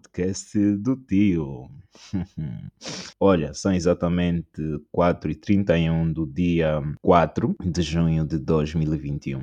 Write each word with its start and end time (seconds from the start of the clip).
podcast 0.00 0.76
do 0.76 0.96
tio. 0.96 1.68
Olha, 3.20 3.52
são 3.52 3.72
exatamente 3.72 4.46
4h31 4.94 6.12
do 6.12 6.26
dia 6.26 6.80
4 7.02 7.54
de 7.62 7.82
junho 7.82 8.26
de 8.26 8.38
2021. 8.38 9.42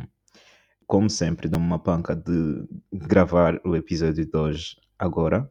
Como 0.87 1.09
sempre, 1.09 1.47
dou 1.47 1.61
uma 1.61 1.79
panca 1.79 2.15
de 2.15 2.65
gravar 2.91 3.59
o 3.63 3.75
episódio 3.75 4.25
de 4.25 4.37
hoje 4.37 4.77
agora. 4.97 5.49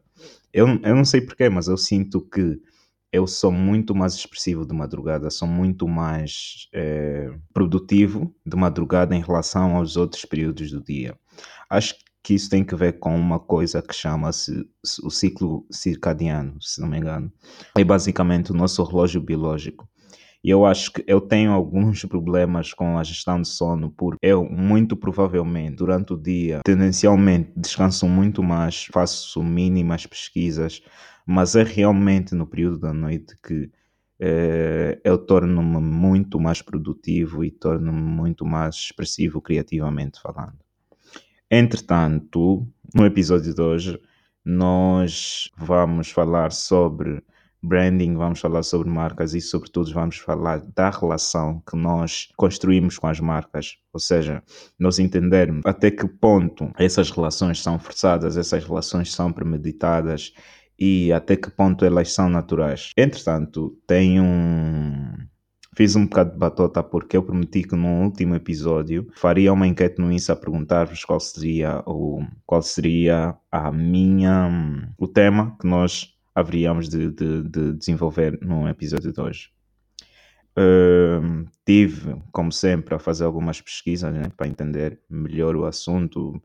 Eu, 0.51 0.67
eu 0.67 0.95
não 0.95 1.05
sei 1.05 1.21
porquê, 1.21 1.47
mas 1.47 1.67
eu 1.67 1.77
sinto 1.77 2.21
que 2.21 2.59
eu 3.11 3.25
sou 3.25 3.51
muito 3.51 3.95
mais 3.95 4.15
expressivo 4.15 4.65
de 4.65 4.75
madrugada, 4.75 5.29
sou 5.29 5.47
muito 5.47 5.87
mais 5.87 6.67
é, 6.73 7.31
produtivo 7.53 8.35
de 8.45 8.57
madrugada 8.57 9.15
em 9.15 9.21
relação 9.21 9.77
aos 9.77 9.95
outros 9.95 10.25
períodos 10.25 10.71
do 10.71 10.83
dia. 10.83 11.17
Acho 11.69 11.95
que 12.27 12.33
isso 12.33 12.49
tem 12.49 12.61
que 12.61 12.75
ver 12.75 12.99
com 12.99 13.15
uma 13.15 13.39
coisa 13.39 13.81
que 13.81 13.95
chama-se 13.95 14.69
o 15.01 15.09
ciclo 15.09 15.65
circadiano, 15.71 16.57
se 16.59 16.81
não 16.81 16.89
me 16.89 16.97
engano. 16.97 17.31
É 17.73 17.85
basicamente 17.85 18.51
o 18.51 18.53
nosso 18.53 18.83
relógio 18.83 19.21
biológico. 19.21 19.87
E 20.43 20.49
eu 20.49 20.65
acho 20.65 20.91
que 20.91 21.05
eu 21.07 21.21
tenho 21.21 21.53
alguns 21.53 22.03
problemas 22.03 22.73
com 22.73 22.97
a 22.97 23.03
gestão 23.05 23.41
de 23.41 23.47
sono, 23.47 23.91
porque 23.91 24.17
eu, 24.21 24.43
muito 24.43 24.97
provavelmente, 24.97 25.77
durante 25.77 26.11
o 26.11 26.17
dia, 26.17 26.59
tendencialmente 26.65 27.53
descanso 27.55 28.05
muito 28.09 28.43
mais, 28.43 28.89
faço 28.91 29.41
mínimas 29.41 30.05
pesquisas, 30.05 30.81
mas 31.25 31.55
é 31.55 31.63
realmente 31.63 32.35
no 32.35 32.45
período 32.45 32.77
da 32.77 32.91
noite 32.93 33.37
que 33.41 33.71
eh, 34.19 34.99
eu 35.01 35.17
torno-me 35.17 35.79
muito 35.79 36.41
mais 36.41 36.61
produtivo 36.61 37.45
e 37.45 37.51
torno-me 37.51 38.01
muito 38.01 38.45
mais 38.45 38.75
expressivo 38.75 39.41
criativamente 39.41 40.19
falando. 40.21 40.66
Entretanto, 41.49 42.67
no 42.93 43.05
episódio 43.05 43.53
de 43.53 43.61
hoje, 43.61 44.01
nós 44.43 45.49
vamos 45.57 46.09
falar 46.09 46.51
sobre 46.51 47.23
branding, 47.61 48.15
vamos 48.15 48.39
falar 48.39 48.63
sobre 48.63 48.89
marcas 48.89 49.33
e, 49.33 49.41
sobretudo, 49.41 49.93
vamos 49.93 50.17
falar 50.17 50.61
da 50.75 50.89
relação 50.89 51.61
que 51.69 51.75
nós 51.75 52.29
construímos 52.37 52.97
com 52.97 53.07
as 53.07 53.19
marcas. 53.19 53.77
Ou 53.93 53.99
seja, 53.99 54.43
nós 54.79 54.99
entendermos 54.99 55.61
até 55.65 55.91
que 55.91 56.07
ponto 56.07 56.71
essas 56.77 57.09
relações 57.11 57.61
são 57.61 57.79
forçadas, 57.79 58.37
essas 58.37 58.63
relações 58.63 59.13
são 59.13 59.31
premeditadas 59.31 60.33
e 60.79 61.11
até 61.11 61.35
que 61.35 61.49
ponto 61.49 61.83
elas 61.83 62.11
são 62.11 62.29
naturais. 62.29 62.91
Entretanto, 62.97 63.77
tem 63.87 64.21
um. 64.21 65.13
Fiz 65.77 65.95
um 65.95 66.07
bocado 66.07 66.31
de 66.31 66.39
batota 66.39 66.81
porque 66.81 67.15
eu 67.15 67.21
prometi 67.21 67.61
que 67.61 67.75
no 67.75 68.01
último 68.01 68.33
episódio 68.33 69.07
faria 69.13 69.53
uma 69.53 69.67
enquete 69.67 70.01
no 70.01 70.11
Insta 70.11 70.33
a 70.33 70.35
perguntar-vos 70.35 71.05
qual 71.05 71.19
seria 71.19 71.83
o 71.85 72.25
qual 72.47 72.63
seria 72.63 73.37
a 73.51 73.71
minha 73.71 74.49
o 74.97 75.07
tema 75.07 75.55
que 75.61 75.67
nós 75.67 76.17
haveríamos 76.33 76.89
de, 76.89 77.11
de, 77.11 77.43
de 77.43 77.73
desenvolver 77.73 78.39
no 78.41 78.67
episódio 78.67 79.13
de 79.13 79.21
hoje. 79.21 79.51
Uh, 80.57 81.47
tive, 81.63 82.23
como 82.31 82.51
sempre, 82.51 82.95
a 82.95 82.99
fazer 82.99 83.25
algumas 83.25 83.61
pesquisas 83.61 84.11
né, 84.11 84.23
para 84.35 84.47
entender 84.47 84.99
melhor 85.07 85.55
o 85.55 85.65
assunto, 85.65 86.41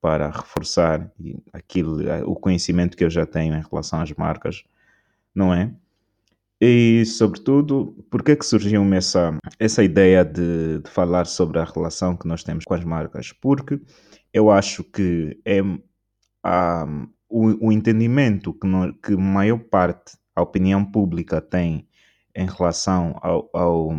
para 0.00 0.30
reforçar 0.30 1.10
aquilo, 1.52 1.98
o 2.24 2.36
conhecimento 2.36 2.96
que 2.96 3.02
eu 3.02 3.10
já 3.10 3.26
tenho 3.26 3.56
em 3.56 3.62
relação 3.68 4.00
às 4.00 4.12
marcas, 4.12 4.62
não 5.34 5.52
é? 5.52 5.74
E, 6.60 7.04
sobretudo, 7.04 7.94
por 8.10 8.22
que, 8.22 8.34
que 8.34 8.46
surgiu 8.46 8.82
essa, 8.94 9.38
essa 9.58 9.84
ideia 9.84 10.24
de, 10.24 10.78
de, 10.78 10.90
falar 10.90 11.26
sobre 11.26 11.58
a 11.58 11.64
relação 11.64 12.16
que 12.16 12.26
nós 12.26 12.42
temos 12.42 12.64
com 12.64 12.72
as 12.72 12.84
marcas? 12.84 13.32
Porque 13.32 13.80
eu 14.32 14.50
acho 14.50 14.82
que 14.82 15.38
é 15.44 15.60
a, 16.42 16.86
o, 17.28 17.68
o 17.68 17.72
entendimento 17.72 18.54
que, 18.54 18.66
no, 18.66 18.94
que 18.94 19.14
maior 19.16 19.58
parte, 19.58 20.16
a 20.34 20.42
opinião 20.42 20.84
pública 20.84 21.40
tem 21.40 21.86
em 22.34 22.46
relação 22.46 23.18
ao, 23.22 23.50
ao 23.52 23.90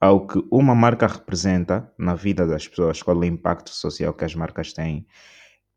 ao 0.00 0.26
que 0.26 0.38
uma 0.50 0.74
marca 0.74 1.06
representa 1.06 1.90
na 1.96 2.14
vida 2.14 2.46
das 2.46 2.68
pessoas, 2.68 3.02
qual 3.02 3.16
é 3.16 3.20
o 3.20 3.24
impacto 3.24 3.70
social 3.70 4.12
que 4.12 4.24
as 4.24 4.34
marcas 4.34 4.74
têm, 4.74 5.06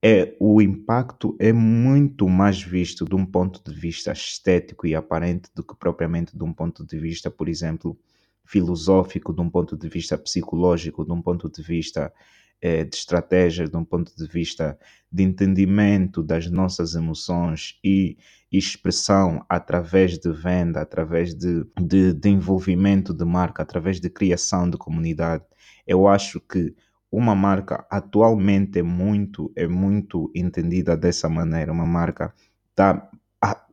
é 0.03 0.35
o 0.39 0.61
impacto 0.61 1.35
é 1.39 1.51
muito 1.51 2.29
mais 2.29 2.61
visto 2.61 3.05
de 3.05 3.15
um 3.15 3.25
ponto 3.25 3.61
de 3.63 3.77
vista 3.77 4.11
estético 4.11 4.85
e 4.85 4.95
aparente 4.95 5.49
do 5.55 5.63
que 5.63 5.75
propriamente 5.75 6.37
de 6.37 6.43
um 6.43 6.53
ponto 6.53 6.85
de 6.85 6.99
vista, 6.99 7.31
por 7.31 7.49
exemplo, 7.49 7.97
filosófico, 8.45 9.33
de 9.33 9.41
um 9.41 9.49
ponto 9.49 9.75
de 9.75 9.89
vista 9.89 10.17
psicológico, 10.17 11.03
de 11.03 11.11
um 11.11 11.21
ponto 11.21 11.49
de 11.49 11.61
vista 11.61 12.13
é, 12.61 12.83
de 12.83 12.95
estratégias, 12.95 13.69
de 13.69 13.77
um 13.77 13.83
ponto 13.83 14.15
de 14.15 14.27
vista 14.27 14.77
de 15.11 15.23
entendimento 15.23 16.23
das 16.23 16.49
nossas 16.49 16.95
emoções 16.95 17.79
e 17.83 18.17
expressão 18.51 19.45
através 19.49 20.17
de 20.17 20.31
venda, 20.31 20.81
através 20.81 21.33
de, 21.35 21.65
de, 21.79 22.13
de 22.13 22.29
envolvimento 22.29 23.13
de 23.13 23.25
marca, 23.25 23.61
através 23.61 23.99
de 23.99 24.09
criação 24.09 24.69
de 24.69 24.77
comunidade. 24.77 25.43
Eu 25.85 26.07
acho 26.07 26.39
que 26.39 26.73
uma 27.11 27.35
marca 27.35 27.85
atualmente 27.89 28.79
é 28.79 28.83
muito 28.83 29.51
é 29.55 29.67
muito 29.67 30.31
entendida 30.35 30.95
dessa 30.97 31.29
maneira. 31.29 31.71
Uma 31.71 31.85
marca 31.85 32.33
está 32.69 33.09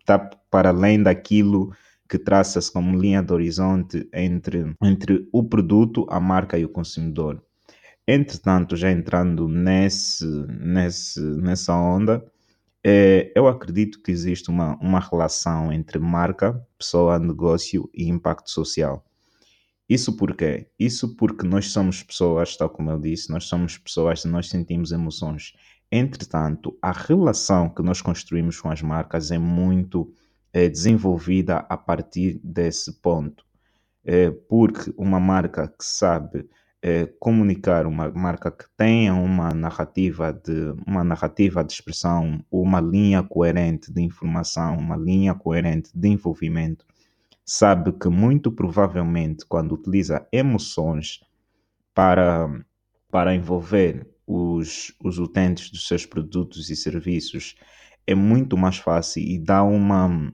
tá 0.05 0.19
para 0.51 0.69
além 0.71 1.03
daquilo 1.03 1.73
que 2.09 2.19
traça-se 2.19 2.71
como 2.73 2.99
linha 2.99 3.23
de 3.23 3.33
horizonte 3.33 4.09
entre, 4.13 4.75
entre 4.83 5.29
o 5.33 5.43
produto, 5.43 6.07
a 6.09 6.21
marca 6.21 6.59
e 6.59 6.65
o 6.65 6.69
consumidor. 6.69 7.43
Entretanto, 8.07 8.77
já 8.77 8.91
entrando 8.91 9.49
nesse, 9.49 10.27
nesse, 10.49 11.21
nessa 11.21 11.75
onda, 11.75 12.25
é, 12.85 13.33
eu 13.35 13.49
acredito 13.49 14.03
que 14.03 14.11
existe 14.11 14.51
uma, 14.51 14.77
uma 14.77 15.01
relação 15.01 15.73
entre 15.73 15.99
marca, 15.99 16.63
pessoa, 16.79 17.19
negócio 17.19 17.89
e 17.95 18.07
impacto 18.09 18.51
social. 18.51 19.03
Isso 19.89 20.17
por 20.17 20.35
quê? 20.35 20.69
Isso 20.79 21.15
porque 21.17 21.47
nós 21.47 21.71
somos 21.71 22.03
pessoas, 22.03 22.57
tal 22.57 22.71
como 22.71 22.91
eu 22.91 22.99
disse, 22.99 23.31
nós 23.31 23.45
somos 23.45 23.77
pessoas 23.77 24.25
e 24.25 24.29
nós 24.29 24.49
sentimos 24.49 24.93
emoções. 24.93 25.53
Entretanto, 25.93 26.77
a 26.81 26.91
relação 26.91 27.69
que 27.69 27.83
nós 27.83 28.01
construímos 28.01 28.61
com 28.61 28.71
as 28.71 28.81
marcas 28.83 29.31
é 29.31 29.39
muito 29.39 30.13
é, 30.53 30.69
desenvolvida 30.69 31.59
a 31.69 31.77
partir 31.77 32.41
desse 32.43 32.93
ponto. 33.01 33.45
É, 34.05 34.31
porque 34.31 34.93
uma 34.97 35.21
marca 35.21 35.69
que 35.69 35.85
sabe 35.85 36.49
é, 36.83 37.07
comunicar 37.19 37.87
uma 37.87 38.11
marca 38.11 38.51
que 38.51 38.67
tenha 38.77 39.15
uma 39.15 39.55
narrativa 39.55 40.33
de 40.33 40.75
uma 40.87 41.03
narrativa 41.03 41.65
de 41.65 41.73
expressão, 41.73 42.45
uma 42.51 42.79
linha 42.79 43.23
coerente 43.23 43.91
de 43.91 44.03
informação, 44.03 44.77
uma 44.77 44.97
linha 44.97 45.35
coerente 45.35 45.91
de 45.95 46.09
envolvimento, 46.09 46.85
sabe 47.45 47.93
que 47.93 48.09
muito 48.09 48.51
provavelmente 48.51 49.45
quando 49.47 49.73
utiliza 49.73 50.27
emoções 50.33 51.21
para 51.95 52.49
para 53.11 53.35
envolver 53.35 54.09
os, 54.27 54.93
os 55.05 55.19
utentes 55.19 55.71
dos 55.71 55.87
seus 55.87 56.07
produtos 56.07 56.71
e 56.71 56.77
serviços 56.77 57.55
é 58.07 58.15
muito 58.15 58.57
mais 58.57 58.79
fácil 58.79 59.23
e 59.23 59.39
dá 59.39 59.63
uma 59.63 60.33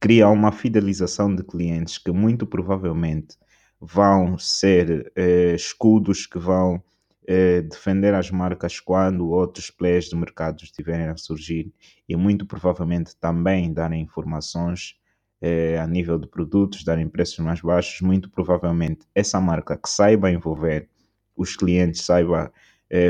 cria 0.00 0.28
uma 0.28 0.52
fidelização 0.52 1.34
de 1.34 1.42
clientes 1.42 1.98
que 1.98 2.12
muito 2.12 2.46
provavelmente 2.46 3.36
vão 3.80 4.38
ser 4.38 5.12
eh, 5.16 5.54
escudos 5.54 6.26
que 6.26 6.38
vão 6.38 6.82
eh, 7.26 7.62
defender 7.62 8.14
as 8.14 8.30
marcas 8.30 8.80
quando 8.80 9.28
outros 9.28 9.70
players 9.70 10.06
de 10.08 10.16
mercado 10.16 10.62
estiverem 10.62 11.06
a 11.08 11.16
surgir 11.16 11.72
e 12.08 12.16
muito 12.16 12.46
provavelmente 12.46 13.16
também 13.16 13.72
darem 13.72 14.02
informações 14.02 14.96
eh, 15.44 15.78
a 15.78 15.86
nível 15.86 16.18
de 16.18 16.26
produtos, 16.26 16.84
darem 16.84 17.08
preços 17.08 17.38
mais 17.40 17.60
baixos. 17.60 18.00
Muito 18.00 18.30
provavelmente 18.30 19.06
essa 19.14 19.40
marca 19.40 19.76
que 19.76 19.88
saiba 19.88 20.30
envolver 20.30 20.88
os 21.36 21.56
clientes, 21.56 22.02
saiba 22.02 22.52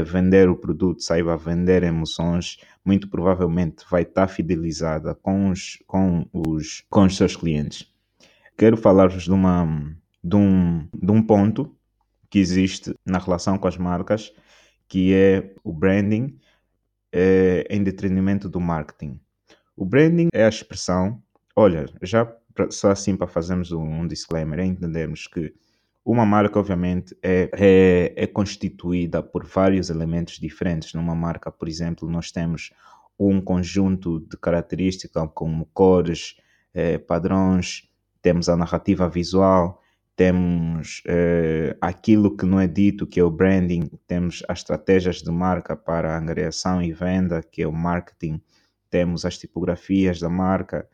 vender 0.06 0.48
o 0.48 0.56
produto, 0.56 1.02
saiba 1.02 1.36
vender 1.36 1.82
emoções, 1.82 2.56
muito 2.82 3.06
provavelmente 3.06 3.84
vai 3.90 4.00
estar 4.00 4.28
fidelizada 4.28 5.14
com 5.14 5.50
os, 5.50 5.78
com 5.86 6.26
os, 6.32 6.82
com 6.88 7.04
os 7.04 7.14
seus 7.14 7.36
clientes. 7.36 7.92
Quero 8.56 8.78
falar-vos 8.78 9.25
de 9.25 9.32
uma 9.32 9.94
de 10.25 10.37
um, 10.37 10.88
de 10.94 11.12
um 11.12 11.22
ponto 11.22 11.76
que 12.30 12.38
existe 12.38 12.94
na 13.04 13.19
relação 13.19 13.58
com 13.58 13.69
as 13.69 13.76
marcas, 13.76 14.32
que 14.88 15.14
é 15.14 15.54
o 15.62 15.72
branding 15.72 16.37
é, 17.12 17.66
em 17.70 17.82
detrimento 17.82 18.48
do 18.48 18.58
marketing. 18.58 19.20
O 19.76 19.84
branding 19.84 20.28
é 20.32 20.44
a 20.44 20.48
expressão, 20.48 21.22
olha, 21.54 21.86
já 22.02 22.30
só 22.70 22.90
assim 22.90 23.16
para 23.16 23.26
fazermos 23.26 23.72
um, 23.72 23.82
um 23.82 24.06
disclaimer, 24.06 24.60
é 24.60 24.64
entendermos 24.64 25.26
que 25.26 25.54
uma 26.04 26.26
marca, 26.26 26.58
obviamente, 26.58 27.16
é, 27.22 27.50
é, 27.54 28.24
é, 28.24 28.26
constituída 28.26 29.22
por 29.22 29.46
vários 29.46 29.88
elementos 29.88 30.38
diferentes. 30.38 30.92
Numa 30.92 31.14
marca, 31.14 31.50
por 31.50 31.66
exemplo, 31.66 32.08
nós 32.08 32.30
temos 32.30 32.72
um 33.18 33.40
conjunto 33.40 34.20
de 34.20 34.36
características 34.36 35.28
como 35.34 35.66
cores, 35.72 36.36
é, 36.74 36.98
padrões, 36.98 37.88
temos 38.20 38.48
a 38.48 38.56
narrativa 38.56 39.08
visual, 39.08 39.82
temos 40.16 41.02
eh, 41.06 41.76
aquilo 41.80 42.36
que 42.36 42.46
não 42.46 42.60
é 42.60 42.66
dito, 42.66 43.06
que 43.06 43.18
é 43.18 43.24
o 43.24 43.30
branding, 43.30 43.90
temos 44.06 44.42
as 44.48 44.60
estratégias 44.60 45.16
de 45.16 45.30
marca 45.30 45.76
para 45.76 46.16
angariação 46.16 46.80
e 46.80 46.92
venda, 46.92 47.42
que 47.42 47.62
é 47.62 47.66
o 47.66 47.72
marketing, 47.72 48.40
temos 48.88 49.24
as 49.24 49.36
tipografias 49.36 50.20
da 50.20 50.28
marca, 50.28 50.88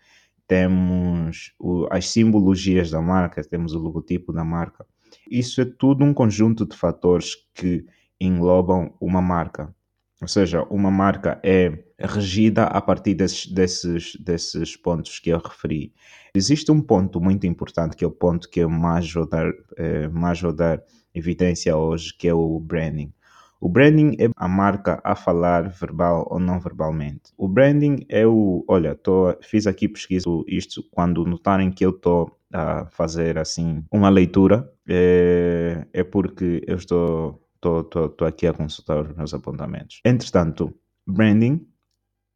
temos 0.51 1.55
o, 1.61 1.87
as 1.93 2.09
simbologias 2.09 2.91
da 2.91 3.01
marca, 3.01 3.41
temos 3.41 3.73
o 3.73 3.79
logotipo 3.79 4.33
da 4.33 4.43
marca. 4.43 4.85
Isso 5.31 5.61
é 5.61 5.65
tudo 5.65 6.05
um 6.05 6.13
conjunto 6.13 6.67
de 6.67 6.77
fatores 6.77 7.37
que 7.55 7.87
englobam 8.21 8.93
uma 9.01 9.23
marca. 9.23 9.73
Ou 10.21 10.27
seja, 10.27 10.65
uma 10.65 10.91
marca 10.91 11.41
é 11.45 11.85
regida 12.01 12.65
a 12.65 12.81
partir 12.81 13.15
desses, 13.15 13.47
desses, 13.47 14.17
desses 14.17 14.77
pontos 14.77 15.21
que 15.21 15.31
eu 15.31 15.39
referi. 15.39 15.95
Existe 16.35 16.73
um 16.73 16.83
ponto 16.83 17.21
muito 17.21 17.47
importante, 17.47 17.97
que 17.97 18.05
é 18.05 18.09
o 18.09 18.11
ponto 18.11 18.51
que 18.51 18.59
eu 18.59 18.69
mais 18.69 19.11
vou 19.13 19.29
dar, 19.29 19.53
eh, 19.79 20.09
mais 20.09 20.41
vou 20.41 20.53
dar 20.53 20.83
evidência 21.15 21.77
hoje, 21.77 22.13
que 22.19 22.27
é 22.27 22.35
o 22.35 22.59
branding. 22.59 23.13
O 23.61 23.69
branding 23.69 24.17
é 24.19 24.31
a 24.37 24.49
marca 24.49 25.01
a 25.05 25.15
falar 25.15 25.69
verbal 25.69 26.27
ou 26.31 26.41
não 26.41 26.59
verbalmente. 26.59 27.33
O 27.37 27.47
branding 27.47 28.07
é 28.09 28.27
o. 28.27 28.65
Olha, 28.67 28.95
tô, 28.95 29.37
fiz 29.43 29.67
aqui 29.67 29.87
pesquisa 29.87 30.29
isto 30.47 30.83
quando 30.91 31.27
notarem 31.27 31.71
que 31.71 31.85
eu 31.85 31.91
estou 31.91 32.39
a 32.53 32.87
fazer 32.87 33.39
assim 33.39 33.85
uma 33.93 34.09
leitura, 34.09 34.73
é, 34.89 35.87
é 35.93 36.03
porque 36.03 36.65
eu 36.67 36.77
estou 36.77 37.41
estou 37.63 38.27
aqui 38.27 38.47
a 38.47 38.55
consultar 38.55 39.03
os 39.03 39.15
meus 39.15 39.35
apontamentos. 39.35 40.01
Entretanto, 40.05 40.75
branding 41.07 41.67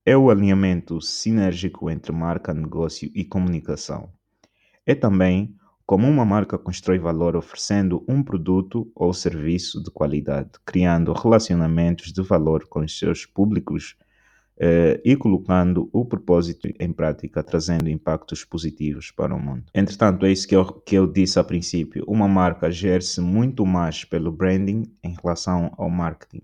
é 0.04 0.14
o 0.14 0.28
alinhamento 0.30 1.00
sinérgico 1.00 1.90
entre 1.90 2.12
marca, 2.12 2.52
negócio 2.52 3.10
e 3.14 3.24
comunicação. 3.24 4.10
É 4.84 4.94
também 4.94 5.56
como 5.86 6.08
uma 6.08 6.24
marca 6.24 6.56
constrói 6.56 6.98
valor 6.98 7.36
oferecendo 7.36 8.04
um 8.08 8.22
produto 8.22 8.90
ou 8.94 9.12
serviço 9.12 9.82
de 9.82 9.90
qualidade, 9.90 10.50
criando 10.64 11.12
relacionamentos 11.12 12.12
de 12.12 12.22
valor 12.22 12.66
com 12.66 12.80
os 12.80 12.98
seus 12.98 13.26
públicos 13.26 13.96
eh, 14.56 15.00
e 15.04 15.16
colocando 15.16 15.90
o 15.92 16.04
propósito 16.04 16.68
em 16.78 16.92
prática, 16.92 17.42
trazendo 17.42 17.90
impactos 17.90 18.44
positivos 18.44 19.10
para 19.10 19.34
o 19.34 19.38
mundo. 19.38 19.64
Entretanto, 19.74 20.24
é 20.24 20.32
isso 20.32 20.46
que 20.48 20.56
eu, 20.56 20.64
que 20.64 20.94
eu 20.94 21.06
disse 21.06 21.38
a 21.38 21.44
princípio: 21.44 22.04
uma 22.06 22.28
marca 22.28 22.70
gera-se 22.70 23.20
muito 23.20 23.66
mais 23.66 24.04
pelo 24.04 24.32
branding 24.32 24.84
em 25.02 25.14
relação 25.20 25.74
ao 25.76 25.90
marketing. 25.90 26.42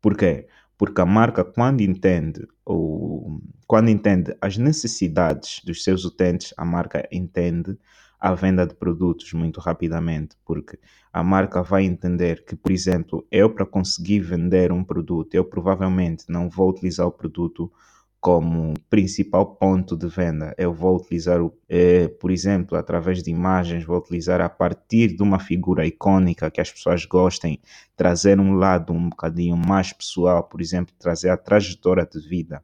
Por 0.00 0.16
quê? 0.16 0.46
Porque 0.78 1.00
a 1.00 1.06
marca, 1.06 1.44
quando 1.44 1.82
entende, 1.82 2.46
ou, 2.64 3.42
quando 3.66 3.90
entende 3.90 4.34
as 4.40 4.56
necessidades 4.56 5.60
dos 5.62 5.84
seus 5.84 6.04
utentes, 6.06 6.54
a 6.56 6.64
marca 6.64 7.06
entende 7.12 7.76
a 8.20 8.34
venda 8.34 8.66
de 8.66 8.74
produtos 8.74 9.32
muito 9.32 9.60
rapidamente, 9.60 10.36
porque 10.44 10.78
a 11.12 11.24
marca 11.24 11.62
vai 11.62 11.84
entender 11.84 12.44
que, 12.44 12.54
por 12.54 12.70
exemplo, 12.70 13.26
eu 13.30 13.48
para 13.48 13.64
conseguir 13.64 14.20
vender 14.20 14.70
um 14.70 14.84
produto, 14.84 15.34
eu 15.34 15.44
provavelmente 15.44 16.24
não 16.28 16.50
vou 16.50 16.68
utilizar 16.68 17.06
o 17.06 17.12
produto 17.12 17.72
como 18.20 18.74
principal 18.90 19.56
ponto 19.56 19.96
de 19.96 20.06
venda. 20.06 20.54
Eu 20.58 20.74
vou 20.74 20.96
utilizar, 20.96 21.40
eh, 21.68 22.08
por 22.08 22.30
exemplo, 22.30 22.76
através 22.76 23.22
de 23.22 23.30
imagens, 23.30 23.82
vou 23.84 23.96
utilizar 23.96 24.42
a 24.42 24.48
partir 24.48 25.16
de 25.16 25.22
uma 25.22 25.38
figura 25.38 25.86
icônica 25.86 26.50
que 26.50 26.60
as 26.60 26.70
pessoas 26.70 27.06
gostem, 27.06 27.58
trazer 27.96 28.38
um 28.38 28.52
lado 28.52 28.92
um 28.92 29.08
bocadinho 29.08 29.56
mais 29.56 29.92
pessoal, 29.94 30.44
por 30.44 30.60
exemplo, 30.60 30.94
trazer 30.98 31.30
a 31.30 31.36
trajetória 31.38 32.06
de 32.06 32.20
vida 32.20 32.62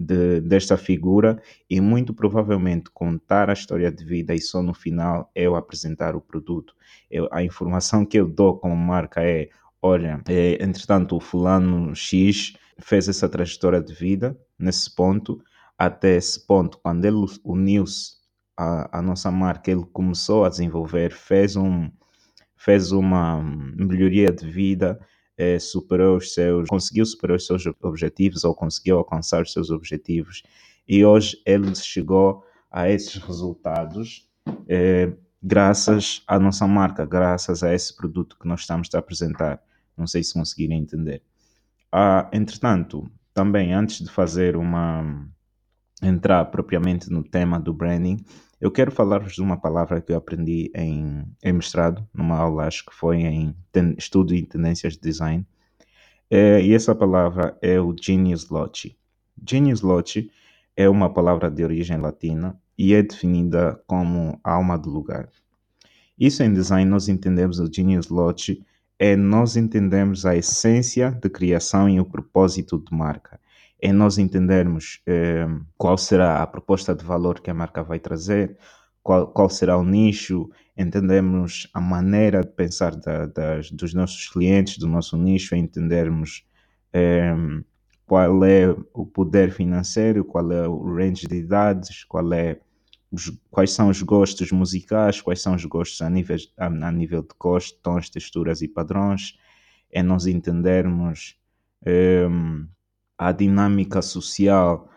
de, 0.00 0.40
desta 0.40 0.78
figura 0.78 1.38
e 1.68 1.78
muito 1.78 2.14
provavelmente 2.14 2.90
contar 2.90 3.50
a 3.50 3.52
história 3.52 3.92
de 3.92 4.02
vida 4.02 4.34
e 4.34 4.40
só 4.40 4.62
no 4.62 4.72
final 4.72 5.30
eu 5.34 5.54
apresentar 5.54 6.16
o 6.16 6.22
produto. 6.22 6.74
Eu, 7.10 7.28
a 7.30 7.44
informação 7.44 8.06
que 8.06 8.18
eu 8.18 8.26
dou 8.26 8.58
como 8.58 8.74
marca 8.74 9.22
é, 9.22 9.50
olha, 9.82 10.22
é, 10.26 10.56
entretanto 10.64 11.16
o 11.16 11.20
fulano 11.20 11.94
X 11.94 12.54
fez 12.78 13.08
essa 13.08 13.28
trajetória 13.28 13.82
de 13.82 13.92
vida 13.92 14.34
nesse 14.58 14.94
ponto, 14.94 15.42
até 15.76 16.16
esse 16.16 16.46
ponto, 16.46 16.78
quando 16.78 17.04
ele 17.04 17.26
uniu-se 17.44 18.14
à, 18.56 18.98
à 18.98 19.02
nossa 19.02 19.30
marca, 19.30 19.70
ele 19.70 19.84
começou 19.92 20.46
a 20.46 20.48
desenvolver, 20.48 21.12
fez, 21.12 21.56
um, 21.56 21.90
fez 22.56 22.90
uma 22.90 23.42
melhoria 23.42 24.32
de 24.32 24.46
vida, 24.46 24.98
é, 25.40 25.58
superou 25.58 26.18
os 26.18 26.34
seus, 26.34 26.68
conseguiu 26.68 27.06
superar 27.06 27.38
os 27.38 27.46
seus 27.46 27.64
objetivos 27.82 28.44
ou 28.44 28.54
conseguiu 28.54 28.98
alcançar 28.98 29.42
os 29.42 29.52
seus 29.54 29.70
objetivos 29.70 30.42
e 30.86 31.02
hoje 31.02 31.40
ele 31.46 31.74
chegou 31.74 32.44
a 32.70 32.90
esses 32.90 33.14
resultados 33.16 34.28
é, 34.68 35.10
graças 35.42 36.22
à 36.26 36.38
nossa 36.38 36.66
marca, 36.66 37.06
graças 37.06 37.62
a 37.62 37.74
esse 37.74 37.96
produto 37.96 38.36
que 38.38 38.46
nós 38.46 38.60
estamos 38.60 38.88
a 38.94 38.98
apresentar. 38.98 39.62
Não 39.96 40.06
sei 40.06 40.22
se 40.22 40.34
conseguirem 40.34 40.78
entender. 40.78 41.22
Ah, 41.90 42.28
entretanto, 42.32 43.10
também 43.32 43.72
antes 43.72 44.04
de 44.04 44.10
fazer 44.10 44.56
uma 44.56 45.26
entrar 46.02 46.44
propriamente 46.46 47.10
no 47.10 47.22
tema 47.22 47.58
do 47.58 47.72
branding, 47.72 48.18
eu 48.60 48.70
quero 48.70 48.90
falar-vos 48.90 49.32
de 49.32 49.42
uma 49.42 49.56
palavra 49.56 50.00
que 50.00 50.12
eu 50.12 50.16
aprendi 50.16 50.70
em, 50.74 51.24
em 51.42 51.52
mestrado, 51.52 52.06
numa 52.12 52.36
aula, 52.36 52.66
acho 52.66 52.84
que 52.84 52.94
foi 52.94 53.18
em 53.22 53.54
ten, 53.72 53.94
estudo 53.96 54.34
em 54.34 54.44
tendências 54.44 54.94
de 54.94 55.00
design. 55.00 55.46
É, 56.30 56.62
e 56.62 56.74
essa 56.74 56.94
palavra 56.94 57.56
é 57.62 57.80
o 57.80 57.94
genius 57.98 58.50
loci. 58.50 58.96
Genius 59.48 59.80
loci 59.80 60.30
é 60.76 60.88
uma 60.88 61.12
palavra 61.12 61.50
de 61.50 61.64
origem 61.64 61.96
latina 61.96 62.54
e 62.76 62.94
é 62.94 63.02
definida 63.02 63.82
como 63.86 64.38
alma 64.44 64.78
do 64.78 64.90
lugar. 64.90 65.28
Isso 66.18 66.42
em 66.42 66.52
design 66.52 66.88
nós 66.88 67.08
entendemos 67.08 67.58
o 67.58 67.72
genius 67.72 68.08
loci 68.08 68.62
é 68.98 69.16
nós 69.16 69.56
entendemos 69.56 70.26
a 70.26 70.36
essência 70.36 71.10
de 71.10 71.30
criação 71.30 71.88
e 71.88 71.98
o 71.98 72.04
propósito 72.04 72.78
de 72.78 72.94
marca 72.94 73.40
é 73.82 73.92
nós 73.92 74.18
entendermos 74.18 75.00
eh, 75.06 75.46
qual 75.76 75.96
será 75.96 76.42
a 76.42 76.46
proposta 76.46 76.94
de 76.94 77.04
valor 77.04 77.40
que 77.40 77.50
a 77.50 77.54
marca 77.54 77.82
vai 77.82 77.98
trazer, 77.98 78.56
qual, 79.02 79.28
qual 79.28 79.48
será 79.48 79.76
o 79.78 79.84
nicho, 79.84 80.50
entendemos 80.76 81.68
a 81.72 81.80
maneira 81.80 82.42
de 82.42 82.52
pensar 82.52 82.94
da, 82.96 83.26
das, 83.26 83.70
dos 83.70 83.94
nossos 83.94 84.28
clientes, 84.28 84.78
do 84.78 84.86
nosso 84.86 85.16
nicho, 85.16 85.54
entendermos 85.54 86.44
eh, 86.92 87.34
qual 88.06 88.44
é 88.44 88.74
o 88.92 89.06
poder 89.06 89.52
financeiro, 89.52 90.24
qual 90.24 90.50
é 90.52 90.68
o 90.68 90.94
range 90.94 91.26
de 91.26 91.36
idades, 91.36 92.04
qual 92.04 92.32
é 92.32 92.60
os, 93.10 93.30
quais 93.50 93.72
são 93.72 93.88
os 93.88 94.02
gostos 94.02 94.52
musicais, 94.52 95.20
quais 95.20 95.40
são 95.40 95.54
os 95.54 95.64
gostos 95.64 96.00
a 96.02 96.10
nível, 96.10 96.36
a, 96.58 96.66
a 96.66 96.92
nível 96.92 97.22
de 97.22 97.34
gosto, 97.38 97.78
tons, 97.82 98.10
texturas 98.10 98.62
e 98.62 98.68
padrões, 98.68 99.38
é 99.90 100.02
nós 100.02 100.26
entendermos 100.26 101.36
eh, 101.84 102.26
a 103.20 103.32
dinâmica 103.32 104.00
social, 104.00 104.88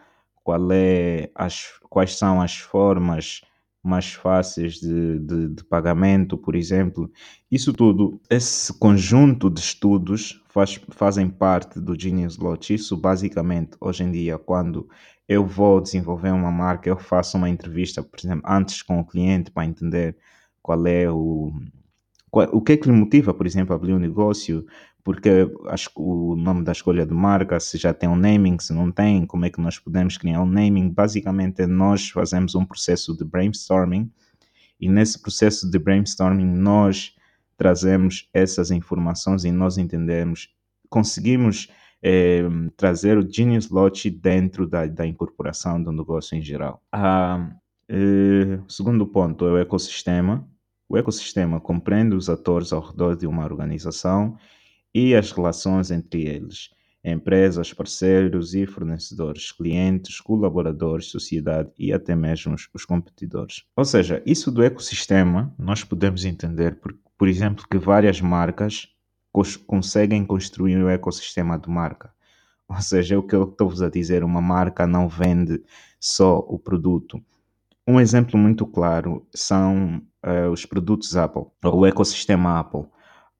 qual 0.46 0.72
é 0.72 1.30
as, 1.36 1.74
quais 1.90 2.18
são 2.18 2.42
as 2.42 2.56
formas 2.56 3.42
mais 3.84 4.14
fáceis 4.14 4.76
de, 4.76 5.20
de, 5.20 5.50
de, 5.50 5.64
pagamento, 5.66 6.38
por 6.38 6.56
exemplo. 6.56 7.12
Isso 7.52 7.74
tudo, 7.74 8.22
esse 8.30 8.72
conjunto 8.80 9.50
de 9.50 9.60
estudos 9.60 10.42
faz, 10.48 10.80
fazem 10.92 11.30
parte 11.30 11.82
do 11.82 12.00
Genius 12.00 12.38
Lodge. 12.38 12.76
Isso 12.76 12.96
basicamente, 12.96 13.76
hoje 13.82 14.06
em 14.06 14.12
dia, 14.12 14.38
quando 14.40 14.88
eu 15.28 15.46
vou 15.46 15.82
desenvolver 15.82 16.32
uma 16.32 16.50
marca, 16.50 16.88
eu 16.88 16.98
faço 16.98 17.36
uma 17.38 17.50
entrevista, 17.50 18.02
por 18.02 18.18
exemplo, 18.18 18.50
antes 18.50 18.82
com 18.82 19.02
o 19.02 19.06
cliente 19.06 19.52
para 19.52 19.66
entender 19.66 20.16
qual 20.62 20.88
é 20.88 21.12
o, 21.12 21.52
qual, 22.32 22.48
o 22.54 22.62
que 22.62 22.72
é 22.72 22.78
que 22.78 22.90
lhe 22.90 22.96
motiva, 22.96 23.34
por 23.34 23.46
exemplo, 23.46 23.74
a 23.74 23.76
abrir 23.76 23.94
um 23.94 24.00
negócio, 24.00 24.66
porque 25.04 25.30
acho 25.68 25.90
que 25.90 26.00
o 26.00 26.36
nome 26.36 26.64
da 26.64 26.72
escolha 26.72 27.06
de 27.06 27.14
marca, 27.14 27.60
se 27.60 27.78
já 27.78 27.94
tem 27.94 28.08
um 28.08 28.16
naming, 28.16 28.58
se 28.60 28.74
não 28.74 28.90
tem, 28.90 29.26
como 29.26 29.46
é 29.46 29.50
que 29.50 29.60
nós 29.60 29.78
podemos 29.78 30.18
criar 30.18 30.42
um 30.42 30.46
naming? 30.46 30.90
Basicamente, 30.90 31.66
nós 31.68 32.10
fazemos 32.10 32.56
um 32.56 32.66
processo 32.66 33.16
de 33.16 33.26
brainstorming 33.26 34.10
e 34.80 34.88
nesse 34.88 35.22
processo 35.22 35.70
de 35.70 35.78
brainstorming 35.78 36.46
nós 36.46 37.16
trazemos 37.58 38.30
essas 38.34 38.72
informações 38.72 39.44
e 39.44 39.52
nós 39.52 39.78
entendemos, 39.78 40.56
conseguimos 40.90 41.70
eh, 42.02 42.44
trazer 42.78 43.18
o 43.18 43.30
Genius 43.30 43.70
Lodge 43.70 44.10
dentro 44.10 44.66
da, 44.66 44.86
da 44.86 45.06
incorporação 45.06 45.82
do 45.84 45.92
negócio 45.92 46.38
em 46.38 46.42
geral. 46.42 46.82
Ah, 46.92 47.52
eh, 47.90 48.60
segundo 48.70 49.06
ponto 49.06 49.46
é 49.46 49.52
o 49.52 49.58
ecossistema. 49.58 50.48
O 50.88 50.98
ecossistema 50.98 51.60
compreende 51.60 52.16
os 52.16 52.30
atores 52.30 52.72
ao 52.72 52.82
redor 52.82 53.16
de 53.16 53.28
uma 53.28 53.44
organização 53.44 54.38
e 54.94 55.16
as 55.16 55.32
relações 55.32 55.92
entre 55.92 56.24
eles, 56.28 56.70
empresas, 57.04 57.74
parceiros 57.74 58.54
e 58.54 58.66
fornecedores, 58.66 59.52
clientes, 59.52 60.22
colaboradores, 60.22 61.08
sociedade 61.08 61.70
e 61.78 61.92
até 61.92 62.16
mesmo 62.16 62.56
os 62.74 62.86
competidores. 62.86 63.64
Ou 63.76 63.84
seja, 63.84 64.22
isso 64.26 64.52
do 64.52 64.64
ecossistema 64.64 65.54
nós 65.58 65.84
podemos 65.84 66.24
entender, 66.24 66.80
por, 66.80 66.96
por 67.18 67.28
exemplo, 67.28 67.66
que 67.70 67.78
várias 67.78 68.22
marcas 68.22 68.88
cons 69.32 69.58
conseguem 69.58 70.26
construir 70.26 70.78
um 70.78 70.90
ecossistema 70.90 71.58
de 71.58 71.70
marca. 71.70 72.14
Ou 72.70 72.82
seja, 72.82 73.16
é 73.16 73.18
o 73.18 73.24
que 73.24 73.36
eu 73.36 73.44
estou-vos 73.44 73.82
a 73.82 73.90
dizer, 73.90 74.24
uma 74.24 74.42
marca 74.42 74.88
não 74.88 75.10
vende 75.10 75.62
só 76.00 76.38
o 76.40 76.58
produto. 76.58 77.22
Um 77.86 78.00
exemplo 78.00 78.38
muito 78.40 78.66
claro 78.66 79.28
são 79.34 80.02
uh, 80.26 80.50
os 80.52 80.66
produtos 80.66 81.18
Apple, 81.18 81.44
ou 81.64 81.80
o 81.80 81.86
ecossistema 81.86 82.60
Apple. 82.60 82.86